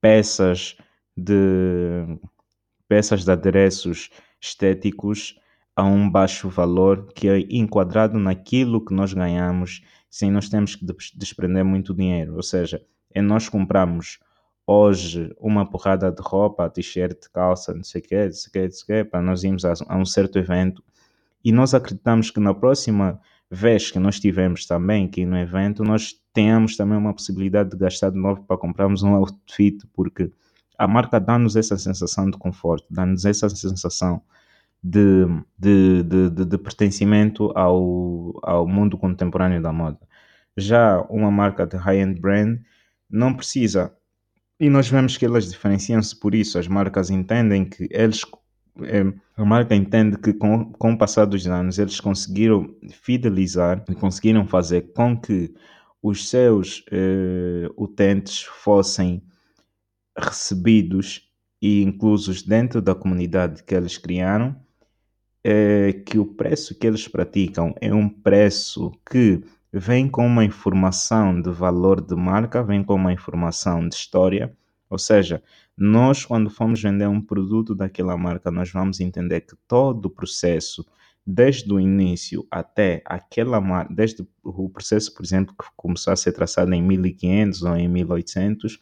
peças 0.00 0.76
de 1.16 2.18
peças 2.88 3.24
de 3.24 3.30
adereços 3.30 4.10
estéticos 4.40 5.38
a 5.76 5.84
um 5.84 6.10
baixo 6.10 6.48
valor 6.48 7.06
que 7.14 7.28
é 7.28 7.38
enquadrado 7.50 8.18
naquilo 8.18 8.84
que 8.84 8.94
nós 8.94 9.12
ganhamos 9.12 9.82
sem 10.10 10.30
nós 10.30 10.48
temos 10.48 10.74
que 10.76 10.84
desprender 11.14 11.64
muito 11.64 11.94
dinheiro, 11.94 12.36
ou 12.36 12.42
seja, 12.42 12.84
é 13.14 13.22
nós 13.22 13.48
compramos 13.48 14.18
hoje 14.66 15.34
uma 15.38 15.68
porrada 15.68 16.10
de 16.10 16.22
roupa, 16.22 16.68
t-shirt, 16.70 17.26
calça, 17.32 17.74
não 17.74 17.84
sei 17.84 18.00
o 18.00 18.04
quê, 18.04 18.24
não 18.26 18.32
sei 18.32 18.48
o 18.48 18.52
quê, 18.52 18.62
não 18.62 18.70
sei 18.70 18.82
o 18.82 18.86
quê, 18.86 19.10
para 19.10 19.22
nós 19.22 19.44
irmos 19.44 19.64
a, 19.64 19.72
a, 19.88 19.96
um 19.96 20.04
certo 20.04 20.38
evento 20.38 20.82
e 21.44 21.50
nós 21.52 21.74
acreditamos 21.74 22.30
que 22.30 22.40
na 22.40 22.54
próxima 22.54 23.20
vez 23.50 23.90
que 23.90 23.98
nós 23.98 24.14
estivermos 24.14 24.64
também 24.66 25.06
aqui 25.06 25.26
no 25.26 25.36
evento, 25.36 25.84
nós 25.84 26.14
tenhamos 26.32 26.76
também 26.76 26.96
uma 26.96 27.12
possibilidade 27.12 27.70
de 27.70 27.76
gastar 27.76 28.10
de 28.10 28.18
novo 28.18 28.44
para 28.44 28.56
comprarmos 28.56 29.02
um 29.02 29.14
outfit, 29.14 29.86
porque 29.92 30.32
a 30.78 30.88
marca 30.88 31.20
dá-nos 31.20 31.54
essa 31.56 31.76
sensação 31.76 32.30
de 32.30 32.38
conforto, 32.38 32.86
dá-nos 32.90 33.24
essa 33.24 33.48
sensação 33.50 34.22
de, 34.82 35.26
de, 35.58 36.02
de, 36.02 36.30
de, 36.30 36.44
de 36.44 36.58
pertencimento 36.58 37.52
ao, 37.56 38.32
ao 38.42 38.66
mundo 38.66 38.96
contemporâneo 38.96 39.60
da 39.60 39.72
moda. 39.72 39.98
Já 40.56 41.00
uma 41.10 41.30
marca 41.30 41.66
de 41.66 41.76
high-end 41.76 42.20
brand 42.20 42.58
não 43.08 43.34
precisa 43.34 43.94
e 44.62 44.70
nós 44.70 44.88
vemos 44.88 45.16
que 45.16 45.26
elas 45.26 45.50
diferenciam-se 45.50 46.14
por 46.14 46.36
isso. 46.36 46.56
As 46.56 46.68
marcas 46.68 47.10
entendem 47.10 47.64
que 47.64 47.88
eles. 47.90 48.24
É, 48.82 49.02
a 49.36 49.44
marca 49.44 49.74
entende 49.74 50.16
que 50.16 50.32
com, 50.32 50.72
com 50.74 50.92
o 50.92 50.96
passar 50.96 51.24
dos 51.24 51.44
anos 51.48 51.80
eles 51.80 51.98
conseguiram 51.98 52.72
fidelizar 52.88 53.84
e 53.90 53.94
conseguiram 53.96 54.46
fazer 54.46 54.92
com 54.92 55.20
que 55.20 55.52
os 56.00 56.28
seus 56.28 56.84
eh, 56.92 57.68
utentes 57.76 58.42
fossem 58.42 59.22
recebidos 60.16 61.28
e 61.60 61.82
inclusos 61.82 62.42
dentro 62.42 62.80
da 62.80 62.94
comunidade 62.94 63.64
que 63.64 63.74
eles 63.74 63.98
criaram, 63.98 64.56
é 65.42 65.92
que 66.06 66.18
o 66.18 66.24
preço 66.24 66.78
que 66.78 66.86
eles 66.86 67.08
praticam 67.08 67.74
é 67.80 67.92
um 67.92 68.08
preço 68.08 68.92
que 69.10 69.42
vem 69.72 70.08
com 70.08 70.26
uma 70.26 70.44
informação 70.44 71.40
de 71.40 71.50
valor 71.50 72.00
de 72.00 72.14
marca, 72.14 72.62
vem 72.62 72.84
com 72.84 72.94
uma 72.94 73.12
informação 73.12 73.88
de 73.88 73.94
história. 73.94 74.54
Ou 74.90 74.98
seja, 74.98 75.42
nós, 75.76 76.26
quando 76.26 76.50
formos 76.50 76.82
vender 76.82 77.08
um 77.08 77.20
produto 77.20 77.74
daquela 77.74 78.16
marca, 78.16 78.50
nós 78.50 78.70
vamos 78.70 79.00
entender 79.00 79.40
que 79.40 79.56
todo 79.66 80.06
o 80.06 80.10
processo, 80.10 80.84
desde 81.26 81.72
o 81.72 81.80
início 81.80 82.46
até 82.50 83.02
aquela 83.06 83.60
marca, 83.60 83.94
desde 83.94 84.26
o 84.42 84.68
processo, 84.68 85.14
por 85.14 85.24
exemplo, 85.24 85.54
que 85.56 85.66
começou 85.74 86.12
a 86.12 86.16
ser 86.16 86.32
traçado 86.32 86.74
em 86.74 86.82
1500 86.82 87.62
ou 87.62 87.76
em 87.76 87.88
1800, 87.88 88.78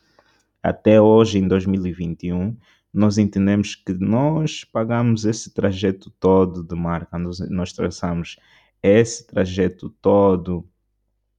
até 0.63 1.01
hoje, 1.01 1.39
em 1.39 1.47
2021, 1.47 2.57
nós 2.93 3.17
entendemos 3.17 3.77
que 3.77 3.93
nós 3.95 4.65
pagamos 4.65 5.25
esse 5.25 5.55
trajeto 5.55 6.11
todo 6.19 6.65
de 6.65 6.75
marca, 6.75 7.17
nós, 7.17 7.39
nós 7.49 7.73
traçamos 7.73 8.37
esse 8.83 9.27
trajeto 9.27 9.89
todo 10.03 10.69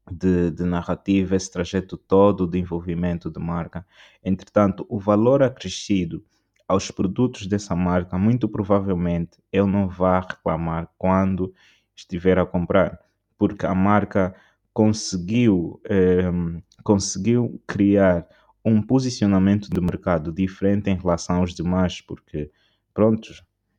de, 0.09 0.51
de, 0.51 0.63
narrativa, 0.63 1.35
esse 1.35 1.51
trajeto 1.51 1.97
todo 1.97 2.47
de 2.47 2.59
envolvimento 2.59 3.29
de 3.29 3.39
marca. 3.39 3.85
Entretanto, 4.23 4.85
o 4.89 4.99
valor 4.99 5.43
acrescido 5.43 6.23
aos 6.67 6.89
produtos 6.89 7.47
dessa 7.47 7.75
marca, 7.75 8.17
muito 8.17 8.47
provavelmente 8.47 9.39
eu 9.51 9.67
não 9.67 9.89
vá 9.89 10.21
reclamar 10.21 10.89
quando 10.97 11.53
estiver 11.95 12.39
a 12.39 12.45
comprar, 12.45 12.99
porque 13.37 13.65
a 13.65 13.75
marca 13.75 14.33
conseguiu, 14.73 15.81
eh, 15.85 16.31
conseguiu 16.83 17.61
criar 17.67 18.25
um 18.63 18.81
posicionamento 18.81 19.69
de 19.69 19.81
mercado 19.81 20.31
diferente 20.31 20.89
em 20.89 20.95
relação 20.95 21.37
aos 21.37 21.53
demais, 21.53 21.99
porque, 21.99 22.49
pronto, 22.93 23.33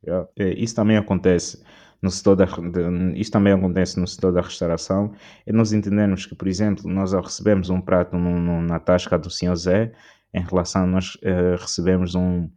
yeah, 0.05 0.27
isso 0.57 0.75
também 0.75 0.97
acontece 0.97 1.63
no 2.03 2.11
setor 2.11 2.35
da, 2.35 2.43
de, 2.45 3.17
isto 3.17 3.31
também 3.31 3.53
acontece 3.53 3.97
no 3.97 4.05
setor 4.05 4.33
da 4.33 4.41
restauração, 4.41 5.13
e 5.47 5.53
nós 5.53 5.71
entendemos 5.71 6.25
que, 6.25 6.35
por 6.35 6.49
exemplo, 6.49 6.91
nós 6.91 7.13
ao 7.13 7.23
recebemos 7.23 7.69
um 7.69 7.79
prato 7.79 8.17
no, 8.17 8.41
no, 8.41 8.61
na 8.61 8.77
tasca 8.77 9.17
do 9.17 9.29
Sr. 9.29 9.55
Zé, 9.55 9.93
em 10.33 10.41
relação 10.41 10.83
a 10.83 10.85
nós 10.85 11.15
uh, 11.15 11.55
recebemos 11.57 12.13
um, 12.13 12.49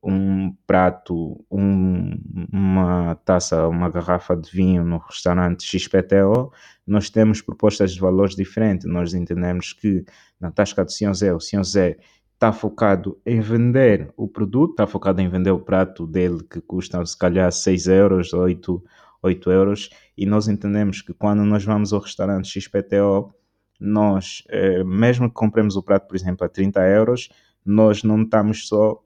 um 0.00 0.54
prato, 0.64 1.44
um, 1.50 2.16
uma 2.52 3.16
taça, 3.24 3.66
uma 3.66 3.90
garrafa 3.90 4.36
de 4.36 4.48
vinho 4.48 4.84
no 4.84 4.98
restaurante 4.98 5.64
XPTO, 5.64 6.52
nós 6.86 7.10
temos 7.10 7.42
propostas 7.42 7.94
de 7.94 8.00
valores 8.00 8.36
diferentes. 8.36 8.86
Nós 8.86 9.12
entendemos 9.12 9.72
que 9.72 10.04
na 10.38 10.52
tasca 10.52 10.84
do 10.84 10.92
Sr. 10.92 11.14
Zé, 11.14 11.34
o 11.34 11.40
Sr. 11.40 11.64
Zé 11.64 11.96
está 12.44 12.52
focado 12.52 13.18
em 13.24 13.40
vender 13.40 14.12
o 14.18 14.28
produto, 14.28 14.72
está 14.72 14.86
focado 14.86 15.18
em 15.22 15.28
vender 15.30 15.50
o 15.50 15.58
prato 15.58 16.06
dele 16.06 16.42
que 16.42 16.60
custa 16.60 17.04
se 17.06 17.16
calhar 17.16 17.50
6 17.50 17.86
euros, 17.86 18.34
8, 18.34 18.84
8 19.22 19.50
euros, 19.50 19.90
e 20.14 20.26
nós 20.26 20.46
entendemos 20.46 21.00
que 21.00 21.14
quando 21.14 21.42
nós 21.42 21.64
vamos 21.64 21.94
ao 21.94 22.00
restaurante 22.00 22.60
XPTO, 22.60 23.32
nós, 23.80 24.44
eh, 24.50 24.84
mesmo 24.84 25.28
que 25.28 25.34
compremos 25.34 25.74
o 25.74 25.82
prato, 25.82 26.06
por 26.06 26.16
exemplo, 26.16 26.44
a 26.44 26.48
30 26.48 26.86
euros, 26.86 27.30
nós 27.64 28.02
não 28.02 28.22
estamos 28.22 28.68
só, 28.68 29.02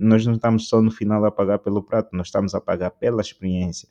nós 0.00 0.24
não 0.24 0.32
estamos 0.32 0.66
só 0.66 0.80
no 0.80 0.90
final 0.90 1.22
a 1.26 1.30
pagar 1.30 1.58
pelo 1.58 1.82
prato, 1.82 2.16
nós 2.16 2.28
estamos 2.28 2.54
a 2.54 2.60
pagar 2.60 2.92
pela 2.92 3.20
experiência, 3.20 3.86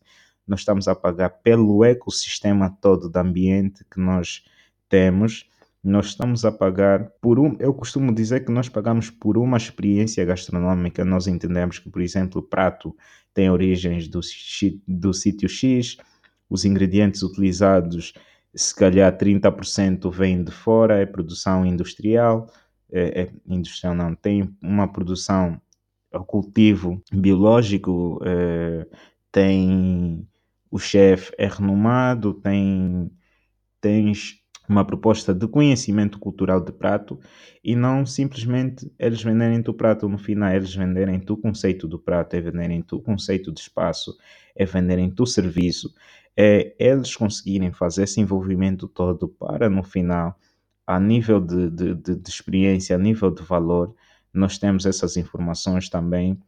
nós 0.47 0.61
estamos 0.61 0.87
a 0.87 0.95
pagar 0.95 1.29
pelo 1.43 1.85
ecossistema 1.85 2.75
todo 2.81 3.09
do 3.09 3.17
ambiente 3.17 3.85
que 3.91 3.99
nós 3.99 4.43
temos 4.89 5.47
nós 5.87 6.07
estamos 6.07 6.43
a 6.43 6.51
pagar 6.51 7.09
por 7.21 7.39
um. 7.39 7.55
Eu 7.59 7.73
costumo 7.73 8.13
dizer 8.13 8.43
que 8.43 8.51
nós 8.51 8.67
pagamos 8.67 9.09
por 9.09 9.37
uma 9.37 9.55
experiência 9.55 10.23
gastronômica. 10.25 11.05
Nós 11.05 11.27
entendemos 11.27 11.79
que, 11.79 11.89
por 11.89 12.01
exemplo, 12.01 12.41
o 12.41 12.43
prato 12.43 12.95
tem 13.33 13.49
origens 13.49 14.07
do, 14.07 14.19
do 14.85 15.13
sítio 15.13 15.47
X, 15.47 15.95
os 16.49 16.65
ingredientes 16.65 17.23
utilizados, 17.23 18.13
se 18.53 18.75
calhar 18.75 19.15
30% 19.17 20.11
vêm 20.11 20.43
de 20.43 20.51
fora, 20.51 20.99
é 20.99 21.05
produção 21.05 21.65
industrial. 21.65 22.51
É, 22.91 23.21
é, 23.21 23.31
industrial 23.47 23.95
não, 23.95 24.13
tem 24.13 24.53
uma 24.61 24.87
produção, 24.87 25.61
o 26.13 26.23
cultivo 26.23 27.01
biológico, 27.11 28.19
é, 28.25 28.87
tem 29.31 30.27
o 30.69 30.77
chefe 30.77 31.31
é 31.37 31.47
renomado, 31.47 32.33
tem 32.33 33.09
tens 33.79 34.41
uma 34.67 34.85
proposta 34.85 35.33
de 35.33 35.47
conhecimento 35.47 36.19
cultural 36.19 36.59
de 36.59 36.71
prato 36.71 37.19
e 37.63 37.75
não 37.75 38.05
simplesmente 38.05 38.91
eles 38.99 39.21
venderem-te 39.21 39.69
o 39.69 39.73
prato 39.73 40.09
no 40.09 40.17
final, 40.17 40.51
eles 40.53 40.75
venderem-te 40.75 41.31
o 41.31 41.37
conceito 41.37 41.87
do 41.87 41.97
prato, 41.97 42.35
é 42.35 42.41
venderem-te 42.41 42.93
o 42.93 42.99
conceito 42.99 43.51
de 43.51 43.61
espaço, 43.61 44.17
é 44.55 44.65
venderem-te 44.65 45.21
o 45.21 45.25
serviço, 45.25 45.93
é 46.35 46.75
eles 46.77 47.15
conseguirem 47.15 47.71
fazer 47.71 48.03
esse 48.03 48.19
envolvimento 48.19 48.87
todo 48.87 49.27
para 49.27 49.69
no 49.69 49.83
final, 49.83 50.37
a 50.85 50.99
nível 50.99 51.39
de, 51.39 51.69
de, 51.69 51.95
de, 51.95 52.15
de 52.15 52.29
experiência, 52.29 52.95
a 52.95 52.99
nível 52.99 53.31
de 53.31 53.43
valor, 53.43 53.93
nós 54.33 54.57
temos 54.57 54.85
essas 54.85 55.17
informações 55.17 55.89
também 55.89 56.39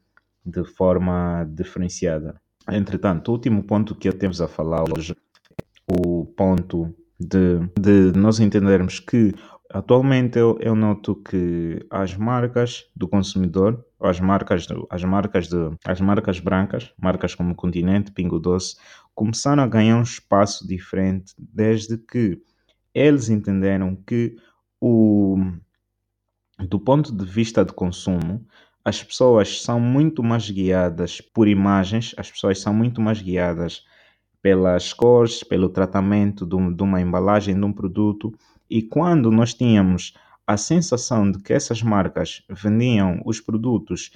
de 0.45 0.63
forma 0.63 1.45
diferenciada. 1.49 2.39
Entretanto, 2.71 3.29
o 3.29 3.32
último 3.34 3.63
ponto 3.63 3.95
que 3.95 4.12
temos 4.12 4.41
a 4.41 4.47
falar 4.47 4.84
hoje, 4.95 5.15
o 5.88 6.25
ponto 6.25 6.93
de, 7.19 7.60
de 7.79 8.17
nós 8.17 8.39
entendermos 8.39 8.99
que 8.99 9.34
atualmente 9.69 10.39
eu, 10.39 10.58
eu 10.62 10.73
noto 10.73 11.15
que 11.15 11.86
as 11.89 12.15
marcas 12.15 12.86
do 12.95 13.08
consumidor, 13.08 13.86
as 13.99 14.19
marcas, 14.19 14.67
as 14.89 15.03
marcas 15.03 15.47
de, 15.47 15.58
as 15.86 16.01
marcas 16.01 16.39
brancas, 16.39 16.91
marcas 16.97 17.36
como 17.36 17.55
Continente, 17.55 18.12
Pingo 18.12 18.39
Doce, 18.39 18.77
começaram 19.13 19.62
a 19.62 19.67
ganhar 19.67 19.97
um 19.97 20.03
espaço 20.03 20.67
diferente 20.67 21.34
desde 21.38 21.97
que 21.97 22.41
eles 22.93 23.29
entenderam 23.29 23.95
que 23.95 24.36
o 24.82 25.38
do 26.67 26.79
ponto 26.79 27.15
de 27.15 27.25
vista 27.25 27.63
de 27.63 27.71
consumo, 27.73 28.45
as 28.84 29.03
pessoas 29.03 29.62
são 29.62 29.79
muito 29.79 30.23
mais 30.23 30.49
guiadas 30.49 31.21
por 31.21 31.47
imagens, 31.47 32.13
as 32.17 32.29
pessoas 32.32 32.60
são 32.60 32.73
muito 32.73 32.99
mais 32.99 33.21
guiadas 33.21 33.84
pelas 34.41 34.93
cores, 34.93 35.43
pelo 35.43 35.69
tratamento 35.69 36.45
de, 36.45 36.73
de 36.73 36.84
uma 36.84 37.02
embalagem 37.02 37.56
de 37.56 37.65
um 37.65 37.73
produto. 37.73 38.34
E 38.69 38.82
quando 38.82 39.32
nós 39.32 39.54
tínhamos 39.54 40.13
a 40.45 40.58
sensação 40.58 41.30
de 41.32 41.39
que 41.39 41.54
essas 41.54 41.84
marcas 41.84 42.43
vendiam 42.49 43.21
os 43.25 43.39
produtos 43.39 44.12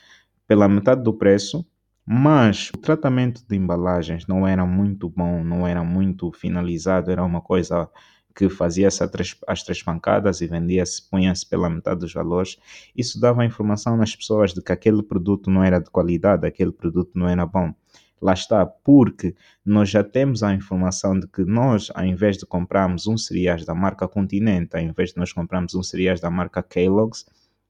pela 0.47 0.67
metade 0.67 1.03
do 1.03 1.13
preço, 1.13 1.65
mas 2.05 2.69
o 2.73 2.77
tratamento 2.77 3.45
de 3.47 3.55
embalagens 3.55 4.27
não 4.27 4.47
era 4.47 4.65
muito 4.65 5.09
bom, 5.09 5.43
não 5.43 5.65
era 5.65 5.83
muito 5.83 6.31
finalizado, 6.31 7.12
era 7.12 7.23
uma 7.23 7.41
coisa 7.41 7.89
que 8.36 8.49
fazia-se 8.49 9.03
as 9.47 9.63
três 9.63 9.83
pancadas 9.83 10.41
e 10.41 10.47
vendia-se, 10.47 11.07
punha-se 11.09 11.47
pela 11.47 11.69
metade 11.69 11.99
dos 11.99 12.13
valores. 12.13 12.57
Isso 12.95 13.19
dava 13.19 13.45
informação 13.45 13.95
nas 13.95 14.15
pessoas 14.15 14.53
de 14.53 14.62
que 14.62 14.71
aquele 14.71 15.03
produto 15.03 15.51
não 15.51 15.63
era 15.63 15.79
de 15.79 15.89
qualidade, 15.89 16.47
aquele 16.47 16.71
produto 16.71 17.12
não 17.13 17.27
era 17.27 17.45
bom. 17.45 17.73
Lá 18.23 18.31
está, 18.31 18.65
porque 18.65 19.36
nós 19.65 19.89
já 19.89 20.01
temos 20.01 20.43
a 20.43 20.53
informação 20.53 21.19
de 21.19 21.27
que 21.27 21.43
nós, 21.43 21.91
ao 21.93 22.05
invés 22.05 22.38
de 22.38 22.45
comprarmos 22.45 23.05
um 23.05 23.17
cereais 23.17 23.65
da 23.65 23.75
marca 23.75 24.07
Continente, 24.07 24.77
ao 24.77 24.81
invés 24.81 25.09
de 25.09 25.17
nós 25.17 25.33
comprarmos 25.33 25.75
um 25.75 25.83
cereais 25.83 26.21
da 26.21 26.31
marca 26.31 26.63
Kellogg's, 26.63 27.25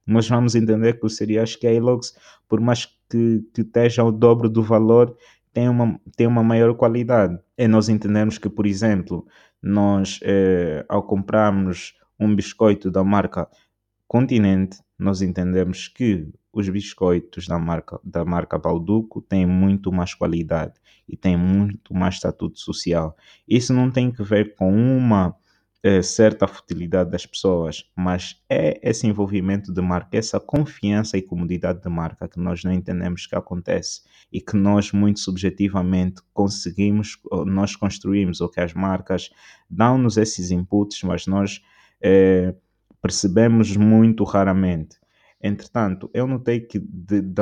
nós 0.06 0.30
vamos 0.30 0.54
entender 0.54 1.00
que 1.00 1.08
os 1.08 1.16
cereais 1.16 1.56
Kellogg's, 1.56 2.16
por 2.48 2.62
mais 2.62 2.86
que, 3.10 3.44
que 3.52 3.62
esteja 3.62 4.04
o 4.04 4.12
dobro 4.12 4.48
do 4.48 4.62
valor, 4.62 5.18
tem 5.52 5.68
uma, 5.68 6.00
tem 6.16 6.28
uma 6.28 6.44
maior 6.44 6.76
qualidade. 6.76 7.40
E 7.58 7.68
nós 7.68 7.90
entendemos 7.90 8.38
que, 8.38 8.48
por 8.48 8.68
exemplo, 8.68 9.26
nós, 9.60 10.20
eh, 10.22 10.86
ao 10.88 11.02
comprarmos 11.02 11.96
um 12.20 12.36
biscoito 12.36 12.92
da 12.92 13.04
marca 13.04 13.48
Continente, 14.08 14.78
nós 15.00 15.24
entendemos 15.24 15.88
que 15.88 16.32
os 16.54 16.70
biscoitos 16.70 17.48
da 17.48 17.58
marca, 17.58 18.00
da 18.04 18.24
marca 18.24 18.60
Balduco 18.60 19.22
têm 19.22 19.46
muito 19.46 19.92
mais 19.92 20.14
qualidade 20.14 20.76
e 21.10 21.18
têm 21.18 21.36
muito 21.36 21.94
mais 21.94 22.16
estatuto 22.16 22.60
social. 22.60 23.18
Isso 23.48 23.74
não 23.74 23.90
tem 23.90 24.12
que 24.12 24.22
ver 24.22 24.56
com 24.56 24.72
uma 24.72 25.36
é, 25.82 26.02
certa 26.02 26.48
futilidade 26.48 27.10
das 27.10 27.26
pessoas, 27.26 27.90
mas 27.96 28.42
é 28.48 28.80
esse 28.88 29.06
envolvimento 29.06 29.74
de 29.74 29.82
marca, 29.82 30.16
essa 30.16 30.40
confiança 30.40 31.18
e 31.18 31.22
comodidade 31.22 31.82
de 31.82 31.90
marca 31.90 32.28
que 32.30 32.40
nós 32.40 32.64
não 32.64 32.72
entendemos 32.72 33.28
que 33.28 33.36
acontece 33.36 34.02
e 34.32 34.40
que 34.40 34.56
nós 34.56 34.92
muito 34.94 35.20
subjetivamente 35.20 36.22
conseguimos, 36.34 37.20
nós 37.46 37.76
construímos, 37.76 38.40
ou 38.40 38.48
que 38.48 38.62
as 38.62 38.74
marcas 38.74 39.30
dão-nos 39.70 40.16
esses 40.16 40.52
inputs, 40.52 41.02
mas 41.04 41.28
nós 41.28 41.62
é, 42.02 42.56
percebemos 43.02 43.76
muito 43.76 44.24
raramente. 44.24 45.03
Entretanto, 45.44 46.10
eu 46.14 46.26
notei 46.26 46.62
que 46.62 46.80
de, 46.80 47.22
de, 47.22 47.42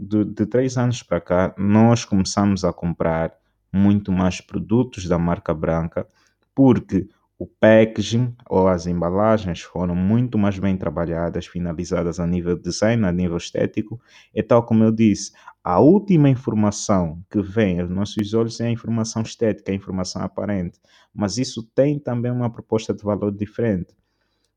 de, 0.00 0.24
de 0.24 0.46
três 0.46 0.76
anos 0.78 1.02
para 1.02 1.20
cá, 1.20 1.54
nós 1.58 2.04
começamos 2.04 2.64
a 2.64 2.72
comprar 2.72 3.32
muito 3.72 4.12
mais 4.12 4.40
produtos 4.40 5.06
da 5.08 5.18
marca 5.18 5.52
branca, 5.52 6.06
porque 6.54 7.08
o 7.38 7.46
packaging 7.46 8.34
ou 8.48 8.68
as 8.68 8.86
embalagens 8.86 9.60
foram 9.60 9.94
muito 9.94 10.38
mais 10.38 10.58
bem 10.58 10.76
trabalhadas, 10.76 11.46
finalizadas 11.46 12.18
a 12.20 12.26
nível 12.26 12.56
design, 12.56 13.04
a 13.04 13.12
nível 13.12 13.36
estético. 13.36 14.00
E 14.32 14.42
tal 14.42 14.62
como 14.64 14.84
eu 14.84 14.92
disse, 14.92 15.32
a 15.62 15.80
última 15.80 16.30
informação 16.30 17.22
que 17.28 17.42
vem 17.42 17.80
aos 17.80 17.90
nossos 17.90 18.32
olhos 18.34 18.60
é 18.60 18.68
a 18.68 18.70
informação 18.70 19.20
estética, 19.22 19.72
a 19.72 19.74
informação 19.74 20.22
aparente. 20.22 20.78
Mas 21.12 21.36
isso 21.38 21.62
tem 21.74 21.98
também 21.98 22.30
uma 22.30 22.48
proposta 22.50 22.94
de 22.94 23.02
valor 23.02 23.32
diferente. 23.32 23.94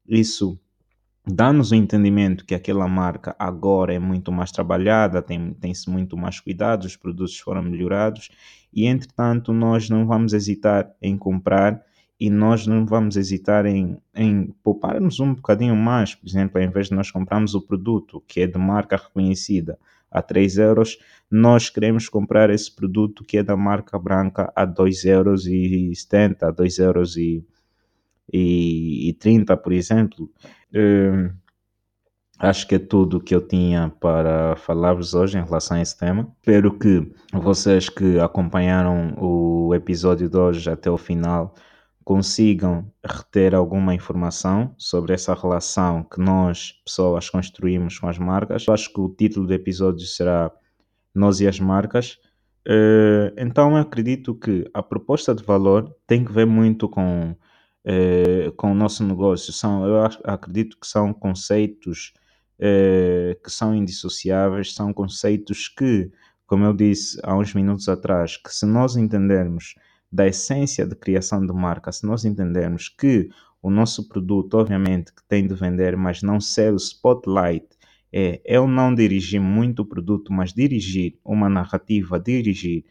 Isso 0.08 0.60
dá-nos 1.26 1.72
o 1.72 1.76
entendimento 1.76 2.46
que 2.46 2.56
aquela 2.56 2.88
marca 2.88 3.36
agora 3.38 3.94
é 3.94 4.00
muito 4.00 4.32
mais 4.32 4.52
trabalhada, 4.52 5.22
tem, 5.22 5.54
tem-se 5.54 5.90
muito 5.90 6.18
mais 6.18 6.40
cuidado, 6.40 6.86
os 6.86 6.96
produtos 6.96 7.38
foram 7.40 7.64
melhorados 7.64 8.30
e, 8.74 8.86
entretanto, 8.86 9.54
nós 9.54 9.90
não 9.90 10.06
vamos 10.06 10.34
hesitar 10.34 10.92
em 11.02 11.18
comprar 11.18 11.82
e 12.20 12.30
nós 12.30 12.68
não 12.68 12.86
vamos 12.86 13.16
hesitar 13.16 13.66
em, 13.66 13.98
em 14.14 14.54
pouparmos 14.62 15.20
um 15.20 15.34
bocadinho 15.34 15.76
mais. 15.76 16.14
Por 16.14 16.28
exemplo, 16.28 16.60
ao 16.60 16.68
invés 16.68 16.88
de 16.88 16.96
nós 16.96 17.10
comprarmos 17.10 17.56
o 17.56 17.62
produto 17.62 18.22
que 18.28 18.42
é 18.42 18.48
de 18.48 18.58
marca 18.58 18.98
reconhecida 18.98 19.80
a 20.12 20.22
3 20.22 20.58
euros, 20.58 20.98
nós 21.32 21.70
queremos 21.70 22.10
comprar 22.10 22.50
esse 22.50 22.76
produto 22.76 23.24
que 23.24 23.38
é 23.38 23.44
da 23.44 23.56
marca 23.56 23.98
branca 23.98 24.52
a 24.56 24.66
2,70 24.66 25.06
euros, 25.08 25.46
e 25.46 25.92
2,30 25.94 26.80
euros 26.84 27.18
e, 27.18 27.46
e, 28.34 29.10
e 29.10 29.14
30, 29.14 29.56
por 29.56 29.72
exemplo. 29.72 30.30
Hum, 30.74 31.30
Acho 32.40 32.66
que 32.66 32.76
é 32.76 32.80
tudo 32.80 33.20
que 33.20 33.36
eu 33.36 33.46
tinha 33.46 33.90
para 34.00 34.56
falar-vos 34.56 35.14
hoje 35.14 35.38
em 35.38 35.44
relação 35.44 35.76
a 35.76 35.82
esse 35.82 35.98
tema. 35.98 36.26
Espero 36.40 36.72
que 36.80 37.12
vocês 37.34 37.90
que 37.90 38.18
acompanharam 38.18 39.14
o 39.20 39.76
episódio 39.76 40.30
de 40.30 40.38
hoje 40.38 40.70
até 40.70 40.90
o 40.90 40.98
final 40.98 41.54
consigam 42.02 42.90
reter 43.06 43.54
alguma 43.54 43.94
informação 43.94 44.74
sobre 44.78 45.14
essa 45.14 45.34
relação 45.34 46.02
que 46.02 46.22
nós, 46.22 46.76
pessoas, 46.86 47.30
construímos 47.30 48.00
com 48.00 48.08
as 48.08 48.18
marcas. 48.18 48.66
Eu 48.66 48.74
acho 48.74 48.92
que 48.94 49.02
o 49.02 49.10
título 49.10 49.46
do 49.46 49.54
episódio 49.54 50.08
será 50.08 50.50
Nós 51.14 51.42
e 51.42 51.48
as 51.48 51.60
Marcas. 51.60 52.20
Eh, 52.66 53.34
então, 53.38 53.72
eu 53.72 53.78
acredito 53.78 54.34
que 54.34 54.64
a 54.74 54.82
proposta 54.82 55.36
de 55.36 55.44
valor 55.44 55.94
tem 56.08 56.24
que 56.24 56.32
ver 56.32 56.46
muito 56.46 56.88
com, 56.88 57.36
eh, 57.92 58.52
com 58.56 58.72
o 58.72 58.76
nosso 58.76 59.04
negócio. 59.04 59.52
São, 59.52 59.84
eu 59.84 60.04
acredito 60.24 60.78
que 60.80 60.86
são 60.86 61.12
conceitos 61.12 62.14
eh, 62.60 63.36
que 63.44 63.50
são 63.50 63.74
indissociáveis, 63.74 64.76
são 64.76 64.94
conceitos 64.94 65.68
que, 65.68 66.12
como 66.46 66.66
eu 66.66 66.74
disse 66.74 67.20
há 67.24 67.36
uns 67.36 67.56
minutos 67.56 67.90
atrás, 67.90 68.38
que 68.38 68.54
se 68.54 68.68
nós 68.68 68.96
entendermos 68.96 69.74
da 70.12 70.28
essência 70.28 70.86
de 70.86 70.96
criação 70.96 71.44
de 71.44 71.52
marca, 71.52 71.92
se 71.92 72.06
nós 72.06 72.26
entendermos 72.26 72.90
que 72.90 73.30
o 73.60 73.72
nosso 73.72 74.08
produto, 74.08 74.54
obviamente, 74.56 75.12
que 75.12 75.24
tem 75.28 75.48
de 75.48 75.56
vender, 75.56 75.98
mas 75.98 76.22
não 76.22 76.40
ser 76.40 76.72
o 76.72 76.78
spotlight, 76.78 77.68
é 78.14 78.40
eu 78.46 78.68
não 78.68 78.94
dirigir 78.94 79.42
muito 79.42 79.82
o 79.82 79.86
produto, 79.86 80.32
mas 80.32 80.54
dirigir 80.54 81.18
uma 81.26 81.50
narrativa, 81.50 82.20
dirigir 82.20 82.86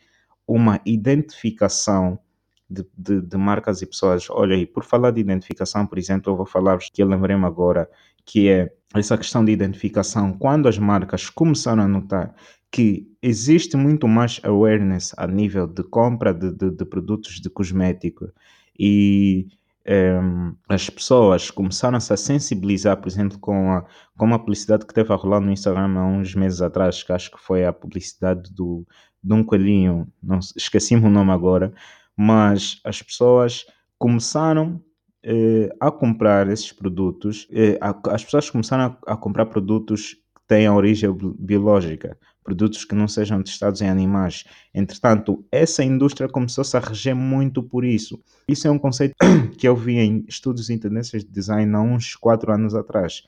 uma 0.45 0.81
identificação 0.85 2.19
de, 2.69 2.87
de, 2.97 3.21
de, 3.23 3.37
marcas 3.37 3.83
e 3.83 3.87
pessoas. 3.87 4.29
Olha 4.31 4.55
aí, 4.55 4.67
por 4.67 4.85
falar 4.85 5.11
de 5.11 5.21
identificação, 5.21 5.87
por 5.87 5.99
exemplo, 5.99 6.33
eu 6.33 6.37
vou 6.37 6.47
falar-vos 6.47 6.91
que 6.93 7.03
eu 7.03 7.07
lembrei-me 7.07 7.45
agora, 7.45 7.89
que 8.25 8.49
é 8.49 8.71
essa 8.95 9.17
questão 9.17 9.45
de 9.45 9.53
identificação. 9.53 10.33
Quando 10.33 10.69
as 10.69 10.79
marcas 10.79 11.31
começaram 11.31 11.83
a 11.83 11.89
notar 11.89 12.35
que 12.71 13.09
existe 13.23 13.77
muito 13.77 14.07
mais 14.07 14.41
awareness 14.45 15.15
a 15.17 15.27
nível 15.27 15.67
de 15.67 15.83
compra 15.83 16.35
de, 16.35 16.53
de, 16.53 16.71
de 16.71 16.85
produtos 16.85 17.41
de 17.41 17.49
cosmético 17.49 18.31
e 18.79 19.49
um, 19.87 19.93
ehm, 19.93 20.55
as 20.69 20.91
pessoas 20.91 21.51
começaram 21.51 21.99
-se 21.99 22.13
a 22.13 22.17
sensibilizar, 22.17 22.97
por 22.99 23.09
exemplo, 23.09 23.39
com 23.39 23.73
a, 23.73 23.85
com 24.17 24.35
a 24.35 24.39
publicidade 24.39 24.87
que 24.87 24.93
teve 24.93 25.13
a 25.13 25.17
rolar 25.17 25.41
no 25.41 25.51
Instagram 25.51 25.99
há 25.99 26.07
uns 26.07 26.35
meses 26.35 26.61
atrás, 26.61 27.03
que 27.03 27.13
acho 27.13 27.31
que 27.31 27.41
foi 27.41 27.65
a 27.65 27.73
publicidade 27.73 28.53
do, 28.53 28.87
de 29.23 29.33
um 29.33 29.43
coelhinho, 29.43 30.07
não 30.23 30.39
esqueci-me 30.39 31.07
o 31.07 31.11
nome 31.11 31.33
agora, 31.33 31.73
mas 32.19 32.81
as 32.83 33.01
pessoas 33.01 33.65
começaram 33.97 34.83
eh, 35.23 35.69
a 35.79 35.89
comprar 35.89 36.49
esses 36.49 36.73
produtos, 36.73 37.47
eh, 37.53 37.79
a, 37.81 37.95
as 38.13 38.25
pessoas 38.25 38.51
começaram 38.51 38.97
a, 39.07 39.13
a 39.13 39.17
comprar 39.17 39.47
produtos 39.47 40.15
que 40.15 40.43
têm 40.49 40.69
origem 40.69 41.17
biológica, 41.39 42.19
produtos 42.43 42.85
que 42.85 42.97
não 42.97 43.07
sejam 43.07 43.41
testados 43.41 43.81
em 43.83 43.89
animais. 43.89 44.43
Entretanto, 44.75 45.45
essa 45.53 45.85
indústria 45.85 46.29
começou-se 46.29 46.77
a 46.77 46.81
reger 46.81 47.15
muito 47.15 47.63
por 47.63 47.85
isso. 47.85 48.21
Isso 48.49 48.67
é 48.67 48.71
um 48.71 48.79
conceito 48.81 49.15
que 49.57 49.69
eu 49.69 49.77
vi 49.77 49.99
em 49.99 50.25
estudos 50.27 50.71
em 50.71 50.79
tendências 50.79 51.23
de 51.23 51.31
design 51.31 51.73
há 51.77 51.81
uns 51.81 52.17
quatro 52.17 52.53
anos 52.53 52.75
atrás. 52.75 53.23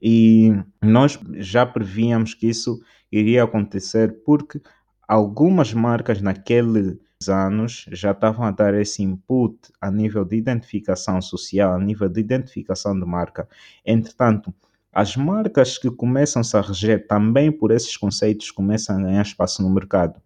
E 0.00 0.50
nós 0.82 1.16
já 1.34 1.64
prevíamos 1.64 2.34
que 2.34 2.48
isso 2.48 2.80
iria 3.12 3.44
acontecer 3.44 4.20
porque 4.24 4.60
algumas 5.06 5.72
marcas 5.72 6.20
naquele 6.20 6.98
anos 7.28 7.86
já 7.90 8.12
estavam 8.12 8.44
a 8.46 8.50
dar 8.50 8.74
esse 8.74 9.02
input 9.02 9.56
a 9.80 9.90
nível 9.90 10.24
de 10.24 10.36
identificação 10.36 11.20
social, 11.20 11.74
a 11.74 11.78
nível 11.78 12.08
de 12.08 12.20
identificação 12.20 12.98
de 12.98 13.04
marca. 13.06 13.48
Entretanto, 13.84 14.52
as 14.92 15.16
marcas 15.16 15.78
que 15.78 15.90
começam-se 15.90 16.56
a 16.56 16.60
reger 16.60 17.06
também 17.06 17.50
por 17.50 17.70
esses 17.70 17.96
conceitos 17.96 18.50
começam 18.50 18.96
a 18.96 19.00
ganhar 19.00 19.22
espaço 19.22 19.62
no 19.62 19.70
mercado, 19.70 20.20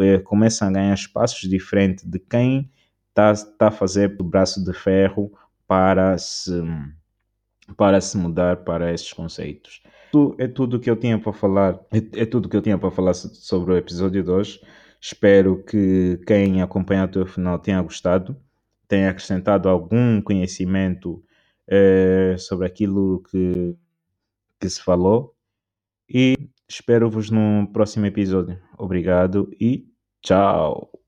é, 0.00 0.18
começam 0.18 0.68
a 0.68 0.70
ganhar 0.70 0.94
espaços 0.94 1.48
diferentes 1.48 2.04
de 2.04 2.18
quem 2.18 2.70
está 3.08 3.34
tá 3.34 3.68
a 3.68 3.70
fazer 3.70 4.16
o 4.18 4.24
braço 4.24 4.64
de 4.64 4.72
ferro 4.72 5.32
para 5.66 6.18
se, 6.18 6.60
para 7.76 8.00
se 8.00 8.16
mudar 8.16 8.58
para 8.58 8.92
esses 8.92 9.12
conceitos. 9.12 9.82
É 10.38 10.48
tudo 10.48 10.80
que 10.80 10.90
eu 10.90 10.96
tinha 10.96 11.18
para 11.18 11.32
falar, 11.32 11.78
é, 11.92 12.22
é 12.22 12.26
tudo 12.26 12.48
que 12.48 12.56
eu 12.56 12.62
tinha 12.62 12.76
para 12.76 12.90
falar 12.90 13.14
sobre 13.14 13.72
o 13.72 13.76
episódio 13.76 14.22
de 14.24 14.30
hoje. 14.30 14.60
Espero 15.00 15.64
que 15.64 16.20
quem 16.26 16.60
acompanha 16.62 17.04
até 17.04 17.18
o 17.18 17.26
final 17.26 17.58
tenha 17.58 17.80
gostado, 17.80 18.36
tenha 18.86 19.10
acrescentado 19.10 19.68
algum 19.68 20.20
conhecimento 20.20 21.24
eh, 21.66 22.36
sobre 22.38 22.66
aquilo 22.66 23.22
que, 23.30 23.76
que 24.60 24.68
se 24.68 24.82
falou 24.82 25.34
e 26.08 26.36
espero-vos 26.68 27.30
no 27.30 27.68
próximo 27.72 28.06
episódio. 28.06 28.60
Obrigado 28.76 29.50
e 29.60 29.86
tchau! 30.22 30.99